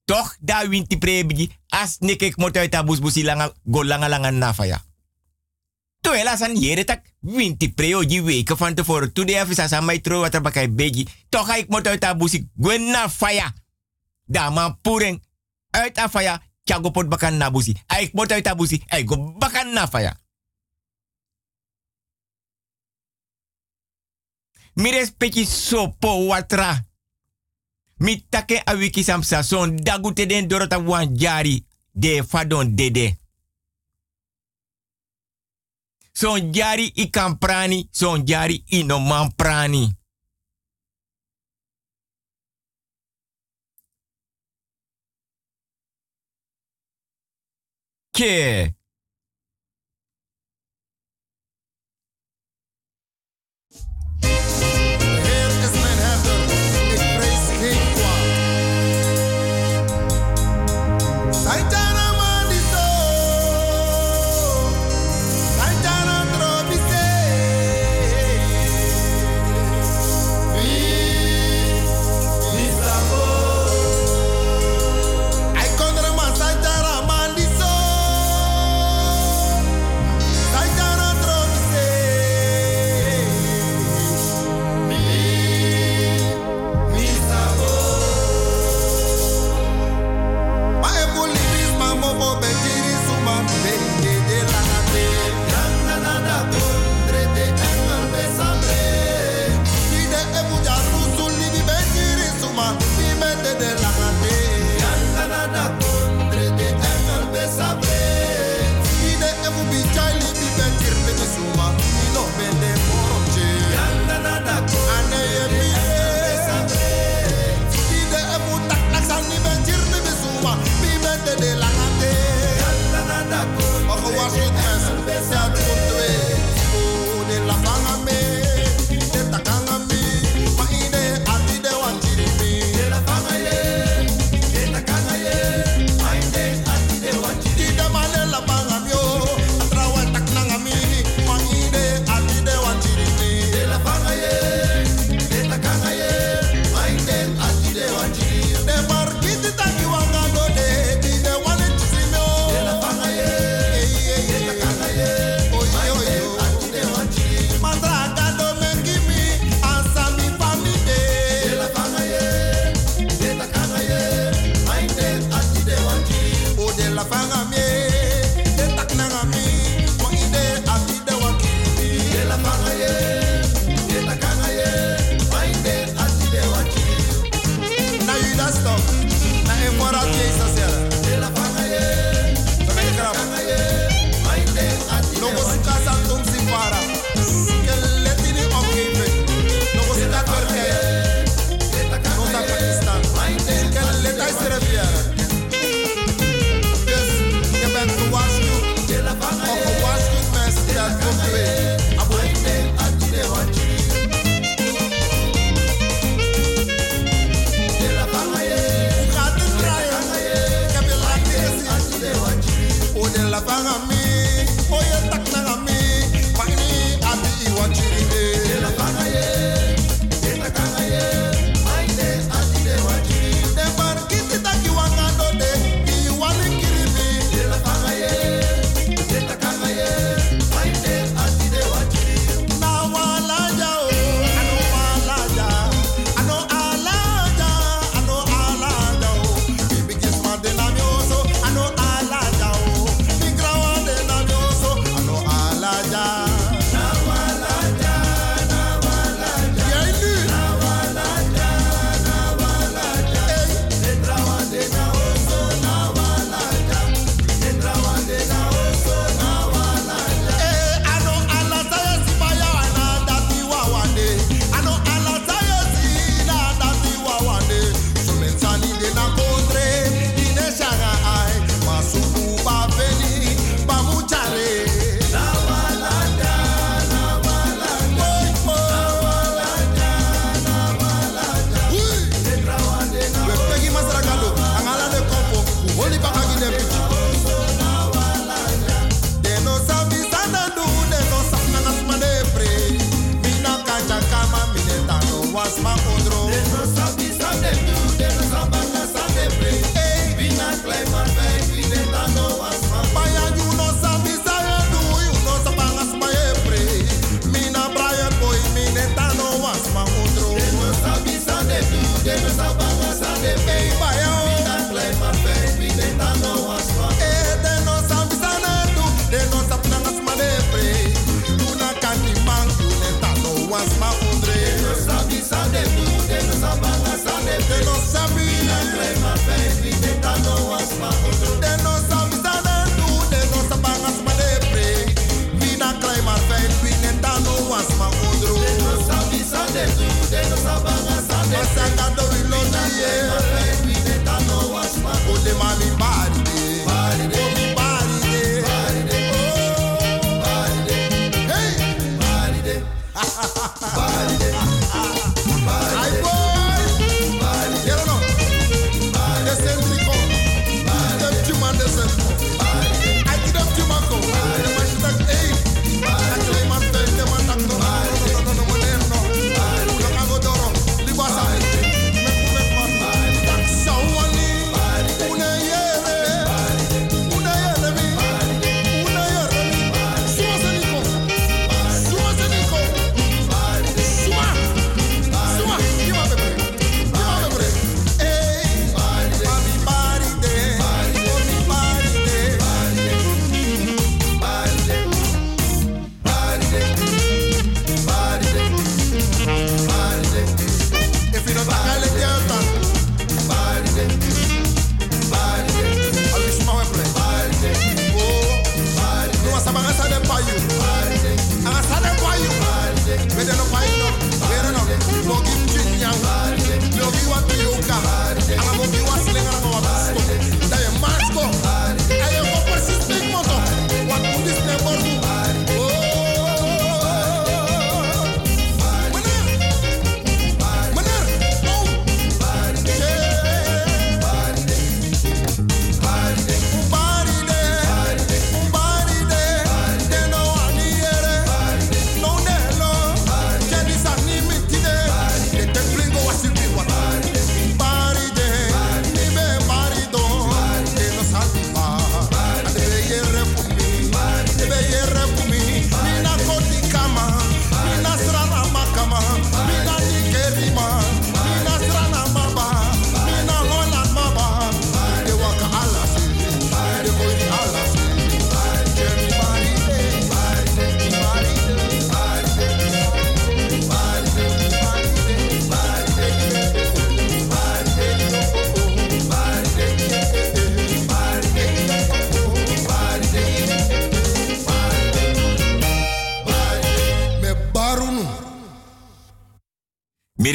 [0.05, 1.51] Toch da winti prebigi.
[1.70, 4.82] As nekek moto uit abus busi langa go langa nafaya.
[6.01, 9.13] To ela san yere tak winti preo ji weken van tevoren.
[9.13, 11.07] Tu de afisa sa mai tro wat er bakai begi.
[11.30, 13.53] Toch ik moto uit abusi gwe nafaya.
[14.26, 15.22] Da man puren.
[15.70, 16.41] Uit afaya.
[16.63, 17.76] Tjago pot bakan nabusi.
[17.86, 18.84] Aik moto uit abusi.
[18.88, 20.18] Aik go bakan nafaya.
[24.78, 26.86] Mi respecti sopo watra.
[28.00, 33.18] Mi take a wiki samsa son dagute den dorota wan jari de fadon dede.
[36.14, 39.00] Son jari i kan prani, son jari i no.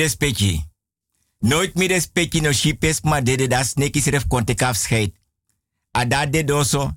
[0.02, 0.52] Respecti.
[1.38, 5.14] Nooit mi respecti no shipes, maar dede da sneki sref konte afscheid.
[5.90, 6.90] Ada de doso.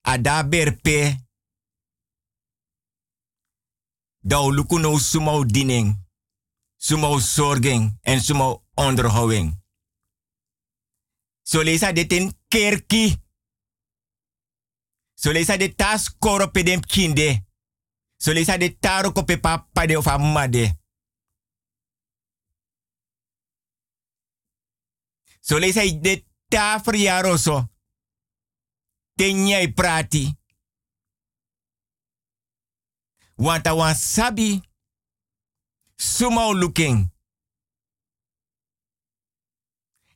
[0.00, 1.16] Ada berpe.
[4.20, 5.96] Da luku no dining.
[6.76, 9.60] Sumau zorging en sumau onderhouding.
[11.42, 13.22] So lesa dit in kerkie.
[15.22, 17.44] So leisa de tas koro pe dem kinde.
[18.16, 20.06] So leisa de taro ko pe papa de of.
[25.44, 26.80] So leisa de ta.
[29.14, 30.34] Ten jij prati.
[33.66, 34.60] A wan sabi.
[35.96, 37.10] Sumau looking.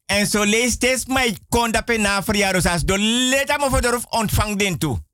[0.07, 2.99] En zo leest het mij konda pe na verjaardag als de
[3.59, 3.81] me voor
[4.11, 5.05] ontvang den toe.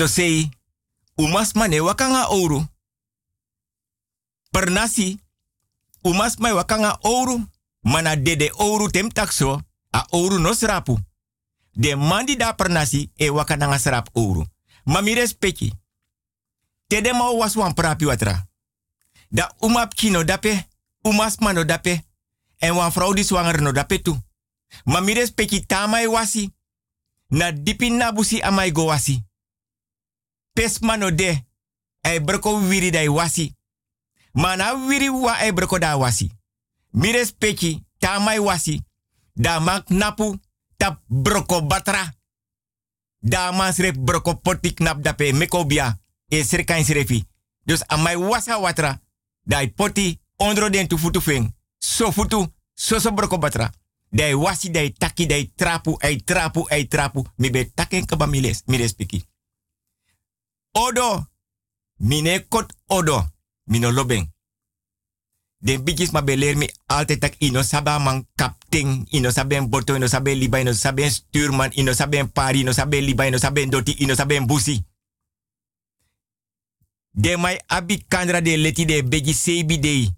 [0.00, 0.50] Foto sei,
[1.14, 2.68] umas mane wakanga ouro.
[4.50, 5.20] Per nasi,
[6.02, 7.48] umas mai wakanga ouro.
[7.82, 9.60] Mana dede ouro tem takso,
[9.90, 10.98] a ouro no srapu.
[11.72, 14.46] De mandi da per nasi, e wakananga srap ouro.
[14.84, 15.72] Ma mi respecti.
[16.86, 18.48] Tede ma was wan prapi watra.
[19.28, 20.68] Da umap kino dape,
[21.02, 22.04] umas mano dape.
[22.58, 23.12] En wan vrouw
[23.60, 24.16] no dape tu.
[24.84, 26.54] Ma mi respecti tamai wasi.
[27.28, 29.28] Na dipi nabusi amai go wasi.
[30.52, 31.44] Pes mano de.
[32.24, 33.56] Broko wiri dai wasi.
[34.32, 36.30] Mana wiri wa ai broko da wasi.
[36.90, 38.82] Mi respecti tamai wasi.
[39.32, 40.38] Da mak napu
[40.76, 42.14] tap broko batra.
[43.18, 46.00] Da man srep broko potik nap dape mekobia.
[46.28, 47.24] E serkan srefi.
[47.64, 49.00] Dus amai wasa watra.
[49.42, 51.54] Dai poti ondro den tu feng.
[51.78, 53.70] So futu, so so broko batra.
[54.08, 57.24] Dai wasi dai taki dai trapu, ai trapu, ai trapu.
[57.36, 59.24] Mi be taken kaba miles, mi respeki.
[60.72, 61.26] Odo.
[61.96, 63.28] Mine kot odo.
[63.64, 64.32] Mino lobeng.
[65.62, 70.06] Den bijis ma beleer mi altijd tak ino saba man kapting, ino saben boto, ino
[70.06, 74.14] saben liba, ino saben stuurman, ino saben pari, ino saben liba, ino saben doti, ino
[74.14, 74.84] saben busi.
[77.10, 80.08] De mai abi kandra de leti de beji sebi de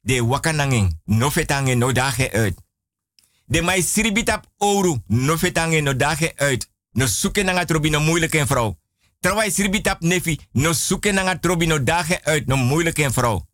[0.00, 2.62] de wakanangen, no fetangen no dage uit.
[3.44, 6.70] De mai siribitap ouro, no fetangen no dage uit.
[6.92, 8.78] No zoeken naar het trobi no moeilijke vrouw.
[9.20, 13.46] Terwijl siribitap nefi, no zoeken naar trobi no dage uit, no moeilijke vrouw.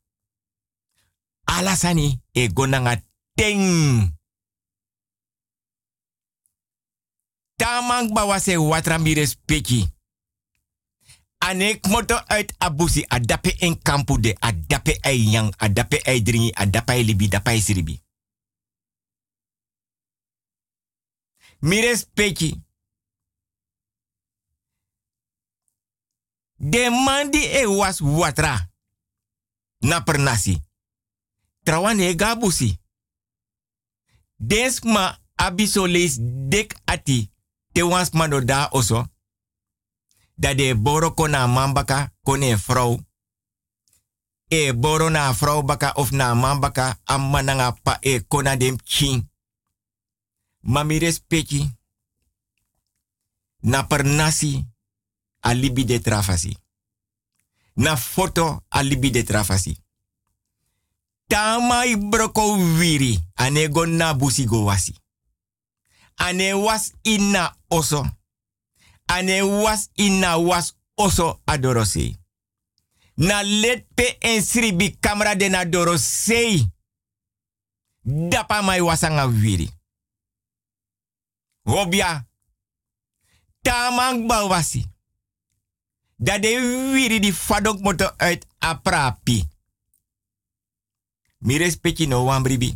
[1.44, 3.02] Alasani e gonanga
[3.34, 4.16] ting.
[7.56, 9.89] Tamang bawase watrambires peki.
[11.39, 17.02] Anek moto uit abusi adape en kampu de adape ei yang adape ei dringi adape
[17.05, 18.02] libi dape ei siribi.
[21.59, 22.62] Mires peki.
[26.64, 28.70] De mandi e was watra.
[29.78, 30.62] Na per nasi.
[31.62, 32.78] Trawane gabusi.
[34.36, 36.18] Desma abiso lees
[36.48, 37.30] dek ati.
[37.72, 39.06] Te wans mano da oso.
[40.34, 42.98] Dat de boro kona man baka kone vrouw.
[44.48, 49.30] E boro na vrouw baka of na man baka ammananga pa e kona dem king.
[50.60, 51.70] Mami respecti.
[53.60, 54.72] Na per nasi
[55.43, 56.56] alibi de trafasi.
[57.77, 59.77] Na foto alibi de trafasi.
[61.28, 64.94] Tamai broko wiri ane go na busi go wasi.
[66.19, 68.06] Ane was ina oso.
[69.09, 72.16] Ane was ina was oso adorose.
[73.16, 76.66] Na let pe en sribi kamera de na dorosei.
[78.05, 79.70] Dapa mai wasanga wiri.
[81.64, 82.27] Hobia.
[83.62, 84.85] Tamang bawasi.
[86.23, 89.49] Dat de wiri di fadok moto uit aprapi.
[91.39, 92.74] Mi respecti no wan bribi.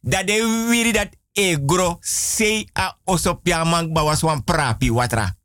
[0.00, 5.36] Dat de wiri dat e gro sei a osopia mang bawas wan prapi watra.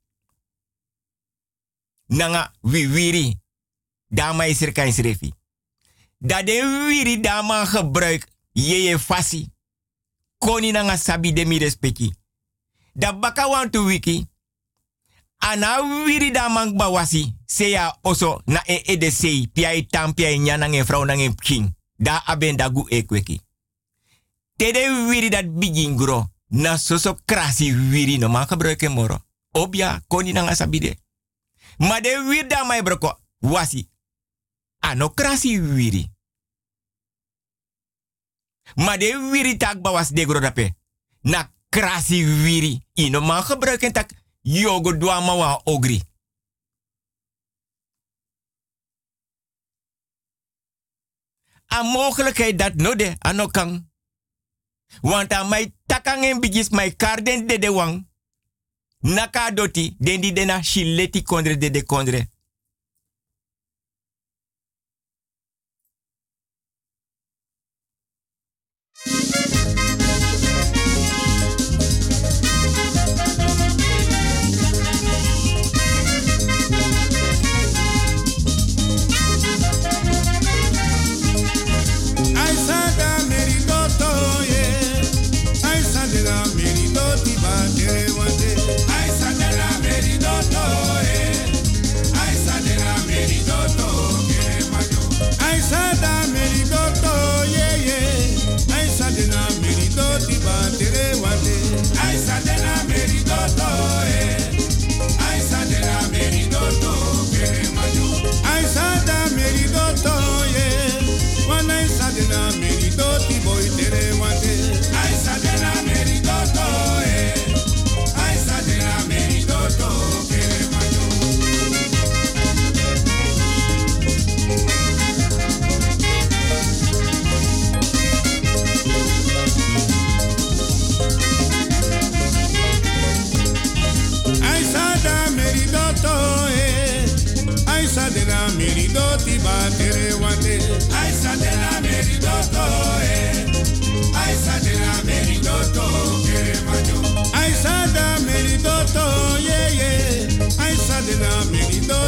[2.06, 3.40] Nanga wi wiri.
[4.08, 4.92] Dama is er kan.
[6.18, 9.54] Dat de wiri dama gebruik yeye fasi.
[10.38, 12.14] Koni nanga sabi de mi respecti.
[12.94, 14.28] Da baka wan tu wiki.
[15.40, 17.34] Ana wiri da mang bawasi.
[17.46, 19.48] Seya oso na e e de sei.
[19.48, 21.76] Pia e tam pia e nyanang e vrouw nang e king.
[21.98, 23.42] Da aben da gu e kweki.
[24.56, 26.28] Tede wiri dat bigin gro.
[26.48, 29.20] Na soso krasi wiri no man gebruiken moro.
[29.52, 30.98] Obia koni nanga sabide.
[31.78, 33.20] Ma de wir da mai broko.
[33.40, 33.90] Wasi.
[34.80, 36.12] Ano krasi wiri.
[38.76, 40.76] Ma de wiri tak bawas de gro dape.
[41.22, 42.82] Na krasi wiri.
[42.94, 44.12] Ino man gebruiken tak
[44.42, 46.04] yogo dwa mawa ogri.
[51.74, 53.88] A mogelijkheid dat no de anokang.
[55.02, 58.08] Want mij takang en bigis mij karden de de wang.
[59.00, 62.30] Naka doti den di dena shileti kondre de de kondre.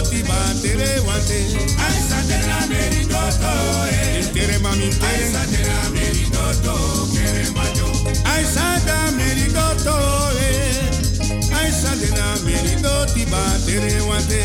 [0.10, 1.40] Ti batere wante.
[1.86, 3.54] Aisa de la merito to
[3.92, 4.22] eh.
[4.22, 5.24] Intere mami intere.
[5.26, 6.76] Aisa de la merito to
[7.14, 7.88] kere majo.
[8.26, 9.98] Aisa da merito to
[10.40, 11.56] eh.
[11.60, 14.42] Aisa de la merito ti batere wante.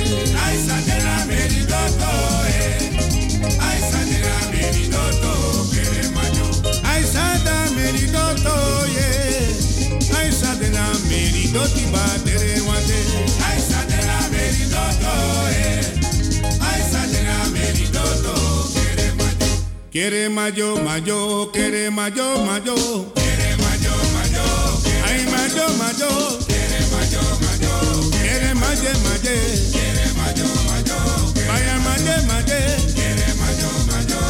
[0.47, 2.13] Aisa de la merito to
[2.49, 2.91] eh.
[3.69, 5.33] Aisa de la merito to
[5.73, 6.47] kere majo.
[6.93, 8.57] Aisa da merito to
[8.95, 10.19] yeah.
[10.19, 12.36] Aisa de la merito ti batere
[19.97, 20.11] majo.
[20.11, 22.75] Kere majo majo kere majo majo.
[23.15, 24.47] Kere majo majo.
[25.07, 26.11] Ay majo majo.
[26.47, 28.11] Kere majo majo.
[28.13, 29.37] Kere maje maje.
[29.73, 30.99] Kere majo majo.
[31.49, 32.61] Vaya maje maje.
[32.95, 34.21] Kere majo majo.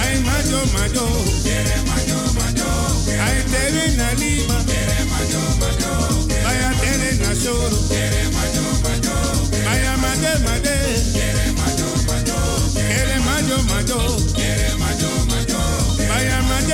[0.00, 1.06] Ay majo majo.
[1.44, 2.70] Kere majo majo.
[3.26, 4.58] Ay tere na lima.
[4.70, 5.92] Kere majo majo.
[6.44, 7.78] Vaya tere na shoro.
[7.92, 9.16] Kere majo majo.
[9.64, 10.76] Vaya maje maje.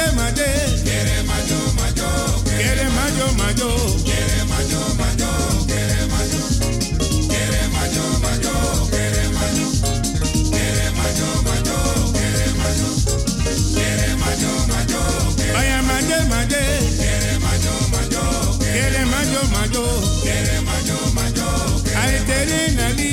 [0.07, 0.85] Vaya maje maje.
[0.85, 2.09] Kere majo majo.
[2.45, 3.71] Kere majo majo.
[4.07, 5.31] Kere majo majo.
[5.67, 6.43] Kere majo.
[7.31, 8.55] Kere majo majo.
[8.91, 9.67] Kere majo.
[10.55, 11.79] Kere majo majo.
[12.15, 12.89] Kere majo.
[13.75, 15.03] Kere majo majo.
[15.55, 16.63] Vaya maje maje.
[17.01, 18.25] Kere majo majo.
[18.63, 19.85] Kere majo majo.
[20.25, 21.49] Kere majo majo.
[21.97, 23.05] Ay tere na liba.
[23.05, 23.06] Kere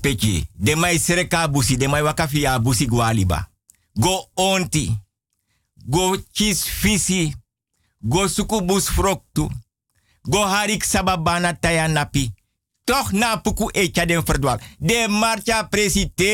[0.00, 3.48] De mai sereka de mai wakafia busi gualiba.
[3.94, 4.96] Go onti.
[5.86, 7.34] Go chis fisi.
[8.00, 9.50] Go suku bus froktu.
[10.22, 12.32] Go harik sababana taya napi.
[12.84, 14.60] Toch na puku echa den verdwaal.
[14.78, 16.30] De marcha presite.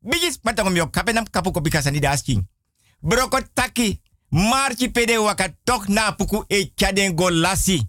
[0.00, 2.46] Bigis matangom yo kapenam kapu kopi kasani dasking.
[3.00, 4.00] Broko taki.
[4.30, 7.88] Marchi pede waka toch na puku echa den go lasi.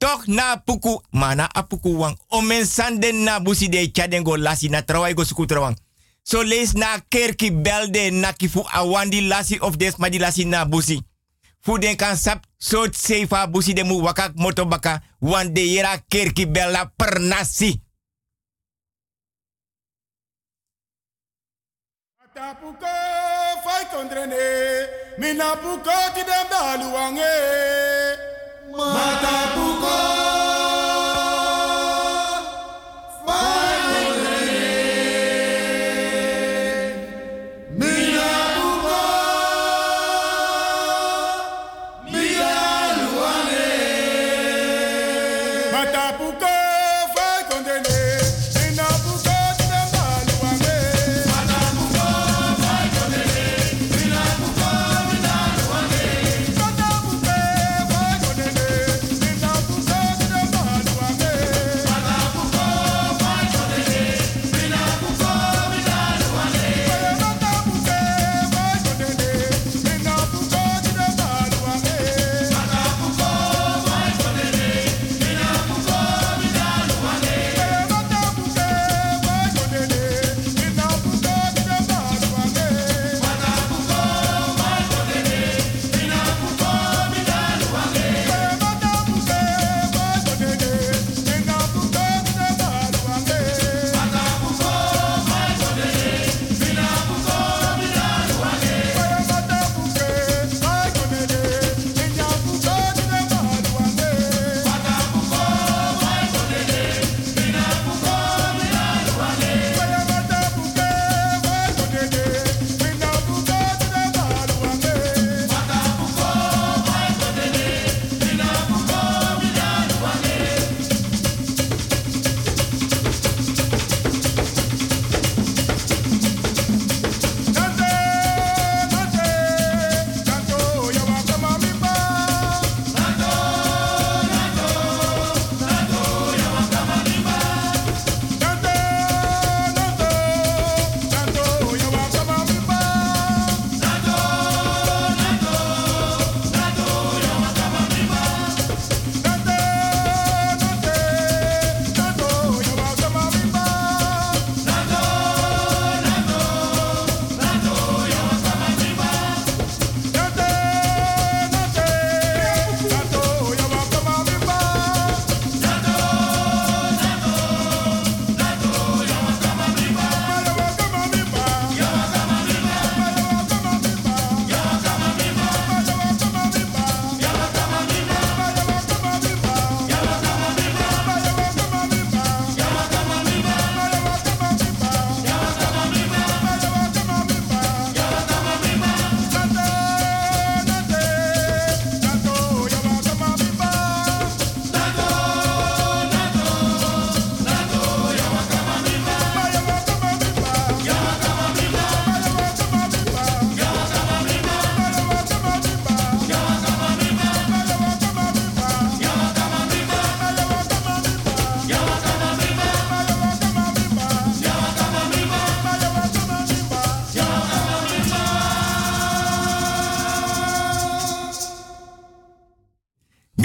[0.00, 2.16] Toch na puku mana apuku wang.
[2.30, 5.76] Omen sanden na busi de echa den go lasi na trawai go suku trawang.
[6.24, 10.64] So lees na kerki belde na kifu awandi lasi of des ma di lasi na
[10.64, 11.02] busi.
[11.60, 16.46] Fu den kan sap sot seifa busi de mu wakak motobaka wan de yera kerki
[16.46, 17.80] bella per nasi.
[22.34, 22.86] Tapuko
[23.64, 28.39] fai kondrene, mina puko ti dem daluange.
[28.76, 30.09] Matapuko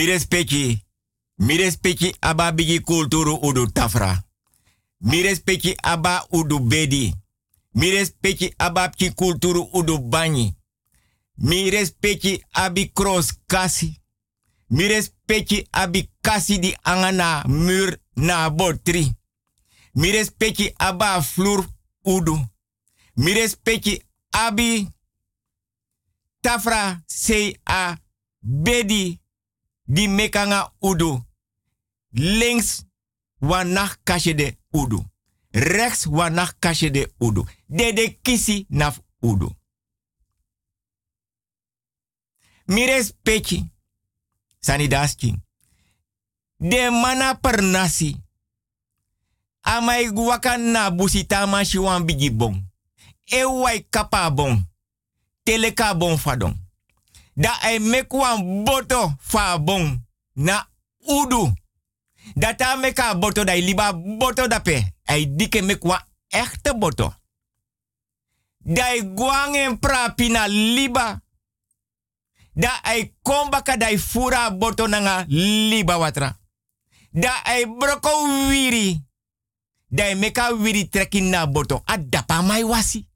[0.06, 0.86] Mi respecti.
[1.36, 2.53] Mi respecti aba
[2.84, 4.23] kulturu udu tafra.
[4.99, 7.14] Mi respecti aba udu bedi.
[7.73, 10.56] Mi respecti aba pki kulturu udu banyi.
[11.36, 13.99] Mi respecti abi cross kasi.
[14.68, 19.11] Mi respecti abi kasi di angana mur na botri.
[19.94, 21.65] Mi respecti aba flur
[22.03, 22.38] udu.
[23.15, 24.88] Mi respecti abi
[26.41, 27.98] tafra sei a
[28.40, 29.23] bedi
[29.86, 31.24] di mekanga udu.
[32.12, 32.86] Links
[33.40, 35.03] wanach kasje de udu.
[35.52, 37.45] Rechts wanach kasje de udu.
[37.66, 39.49] De de kisi naf udu.
[42.66, 43.72] Mires pechi.
[44.60, 45.36] Sani daski.
[46.57, 48.24] De mana per nasi.
[49.62, 52.70] Amai waka na busita ma shiwan bigi bon.
[53.24, 54.66] E wai kapa bon.
[55.44, 56.65] Teleka bon fadon.
[57.36, 60.02] Da ai mekwan boto fa bon.
[60.36, 60.68] Na
[60.99, 61.53] udu.
[62.36, 64.94] Data meka boto da liba boto da pe.
[65.06, 67.14] Ai dike mekwa echte boto.
[68.60, 71.22] Dai guangen prapi na liba.
[72.53, 76.40] Da ai kombaka dai fura boto nanga liba watra.
[77.12, 78.10] Da ai broko
[78.49, 79.02] wiri.
[79.88, 81.82] Dai meka wiri trekking na boto.
[81.86, 83.07] Adapa mai wasi.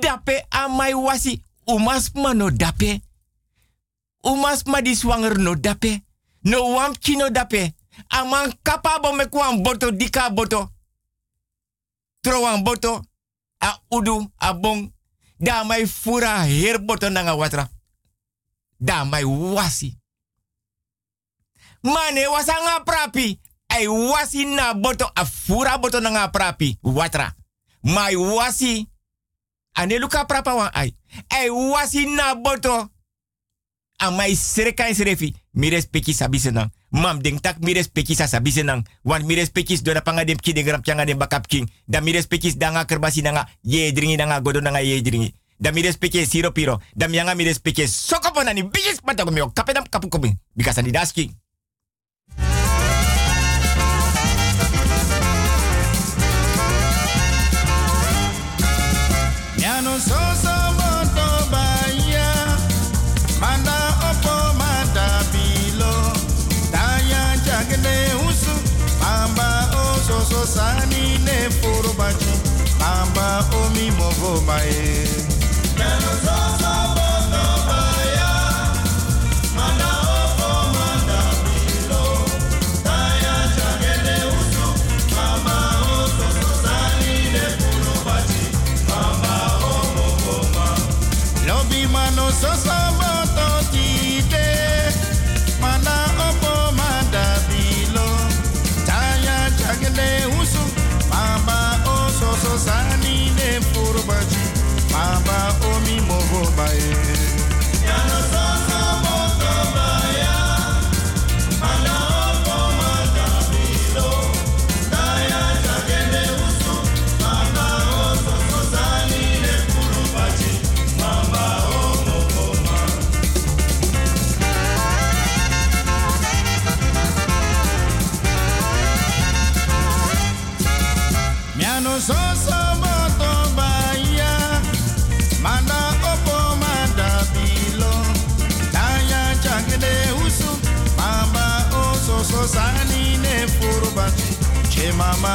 [0.00, 1.42] Dape amai wasi.
[1.68, 3.02] Umas mano dape.
[4.24, 6.02] Umas ma di swanger no dape.
[6.44, 7.74] No wam chino dape.
[8.08, 10.70] Aman kapabo me kwan boto dika boto.
[12.22, 13.02] Trowan boto.
[13.60, 14.92] A udu, a bon.
[15.38, 17.68] Da mai fura her boto nanga watra.
[18.80, 19.94] Da mai wasi.
[21.82, 23.38] Mane wasanga prapi.
[23.68, 26.78] Ai wasi na boto a fura boto nanga prapi.
[26.82, 27.34] Watra.
[27.82, 28.88] Mai wasi.
[29.78, 30.90] Ane luka prapa wan ai.
[31.30, 32.90] Ai wasi na boto.
[33.98, 35.34] Amai sereka serefi.
[35.54, 36.50] Mi respecti sabise.
[36.90, 38.64] Mam denk tak mi respecti sa sabise.
[39.04, 41.70] Wan mi respecti dona panga dem ki de gram dem bakap king.
[41.86, 45.32] Da mi respecti danga kerbasi nanga ye dringi nanga godo nanga ye dringi.
[45.58, 46.80] Da mi respecti siro piro.
[46.94, 50.34] Da mi yanga mi respecti sokopo nani bigis patago mi kapedam kapu kopi.
[50.56, 51.30] Bikasa di daski.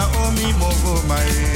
[0.04, 1.53] Che mama o mi mogo mae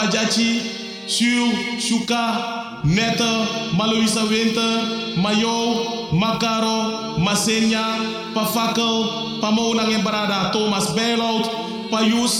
[0.00, 3.44] Pajati, Sur, Shuka, Neta,
[3.76, 7.84] Maluisa Winter, Mayo, Makaro, Masenya,
[8.32, 11.44] Pafakel, Pamonang yang berada, Thomas Bailout,
[11.92, 12.34] Payus,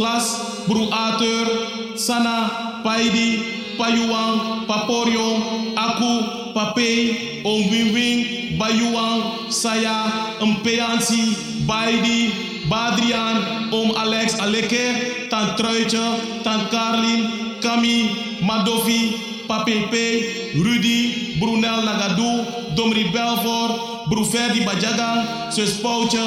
[0.00, 5.28] Klas, Bru Bruater, Sana, Paidi, Payuang, Paporio,
[5.76, 6.12] Aku,
[6.56, 11.36] Papei, Ong Wingwing, Bayuang, Saya, Empeansi,
[11.68, 12.32] Baidi,
[12.72, 22.44] Badrian, Om Alex Aleke, Tant Truitje, Tant Carlin, Kami, Madofi, Papepe, Rudy, Brunel Nagadou,
[22.76, 26.20] Domri Belfort, Bru Ferdi Bajagan, Sus Poutje,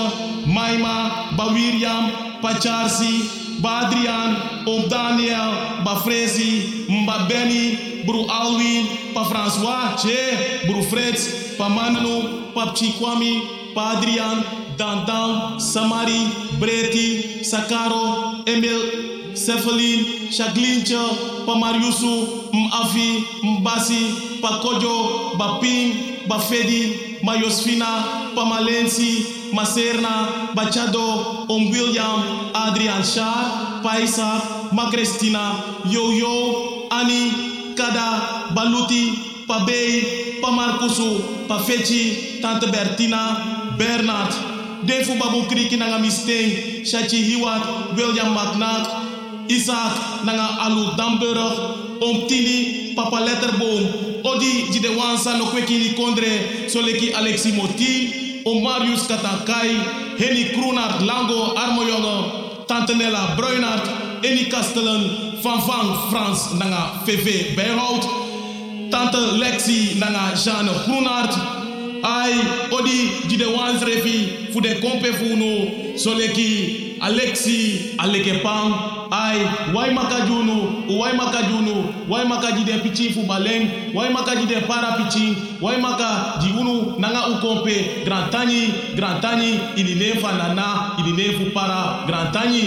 [0.49, 10.65] Maima, Bawiriam, Pacharsi, Badrian, Oom Daniel, Ba Frezi, Mba Benny, Bru Alwin, Pa François, Che,
[10.65, 14.41] Bru Freds, Pa Manu, Pa Chikwami, Pa Adrian,
[14.77, 16.25] Dandan, Samari,
[16.57, 31.45] Breti, Sakaro, Emil, Cephaline, Shaglincha, Pamariusu, Mafi, Mbasi, Pakojo, Baping Bafedi, Mayosfina, Pamalensi, Maserna, Bachado,
[31.49, 43.77] Om William, Adrian Shah, Paisa, Macrestina, Yo-Yo, Annie, Kada, Baluti, Pabei, Pamarcusu, Pafeci, Tante Bertina,
[43.77, 44.54] Bernard,
[44.85, 52.93] Defu Babu Kriki Nanga Misteng, Shachi Hiwat, William McNack, Isaac Nanga Alu Damburg, Om Tini,
[52.95, 61.01] Papa Letterboom, Odi Jide Wansa no Kondre, Soleki Alexi Moti, Om Marius Katakai, Henny Kroenart
[61.01, 69.99] Lango Armojonge, Tante Nella Bruinart, Eni Kastelen, Van Van Frans Nanga VV Bijhout, Tante Lexi
[69.99, 71.64] Nanga Jeanne Groenart,
[72.07, 72.33] Ai,
[72.71, 74.17] odi jide wans refi
[74.53, 78.71] fu de kompe fu no soleki Alexi aleke pang.
[79.11, 79.37] Ai
[79.73, 81.75] wai makajunu wai makajunu
[82.09, 87.21] wai makaji de pichi fu baleng wai makaji de para pichi wai maka jiunu nanga
[87.29, 92.33] u kompe grand tani grand tani ili ne fa nana ili ne fu para grand
[92.33, 92.63] tani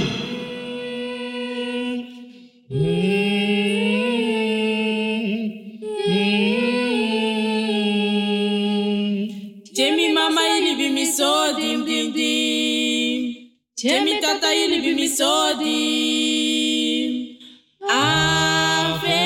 [13.79, 17.39] Temi tata ili bi mi so dim.
[17.87, 19.23] Ave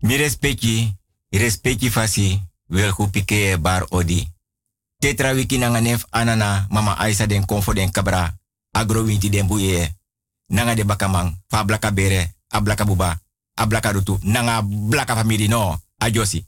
[0.00, 0.88] mi respecti,
[1.32, 2.40] respecti fasi,
[2.70, 4.28] wil gu pike bar odi.
[5.00, 8.32] Tetra wiki nanga nef anana mama Aisa den konfo den kabra,
[8.72, 9.97] agro winti den buye.
[10.48, 13.20] Nanga de bakamang, fa blaka bere, a blaka buba,
[13.56, 16.44] a blaka rutu, nanga blaka family no, a josi.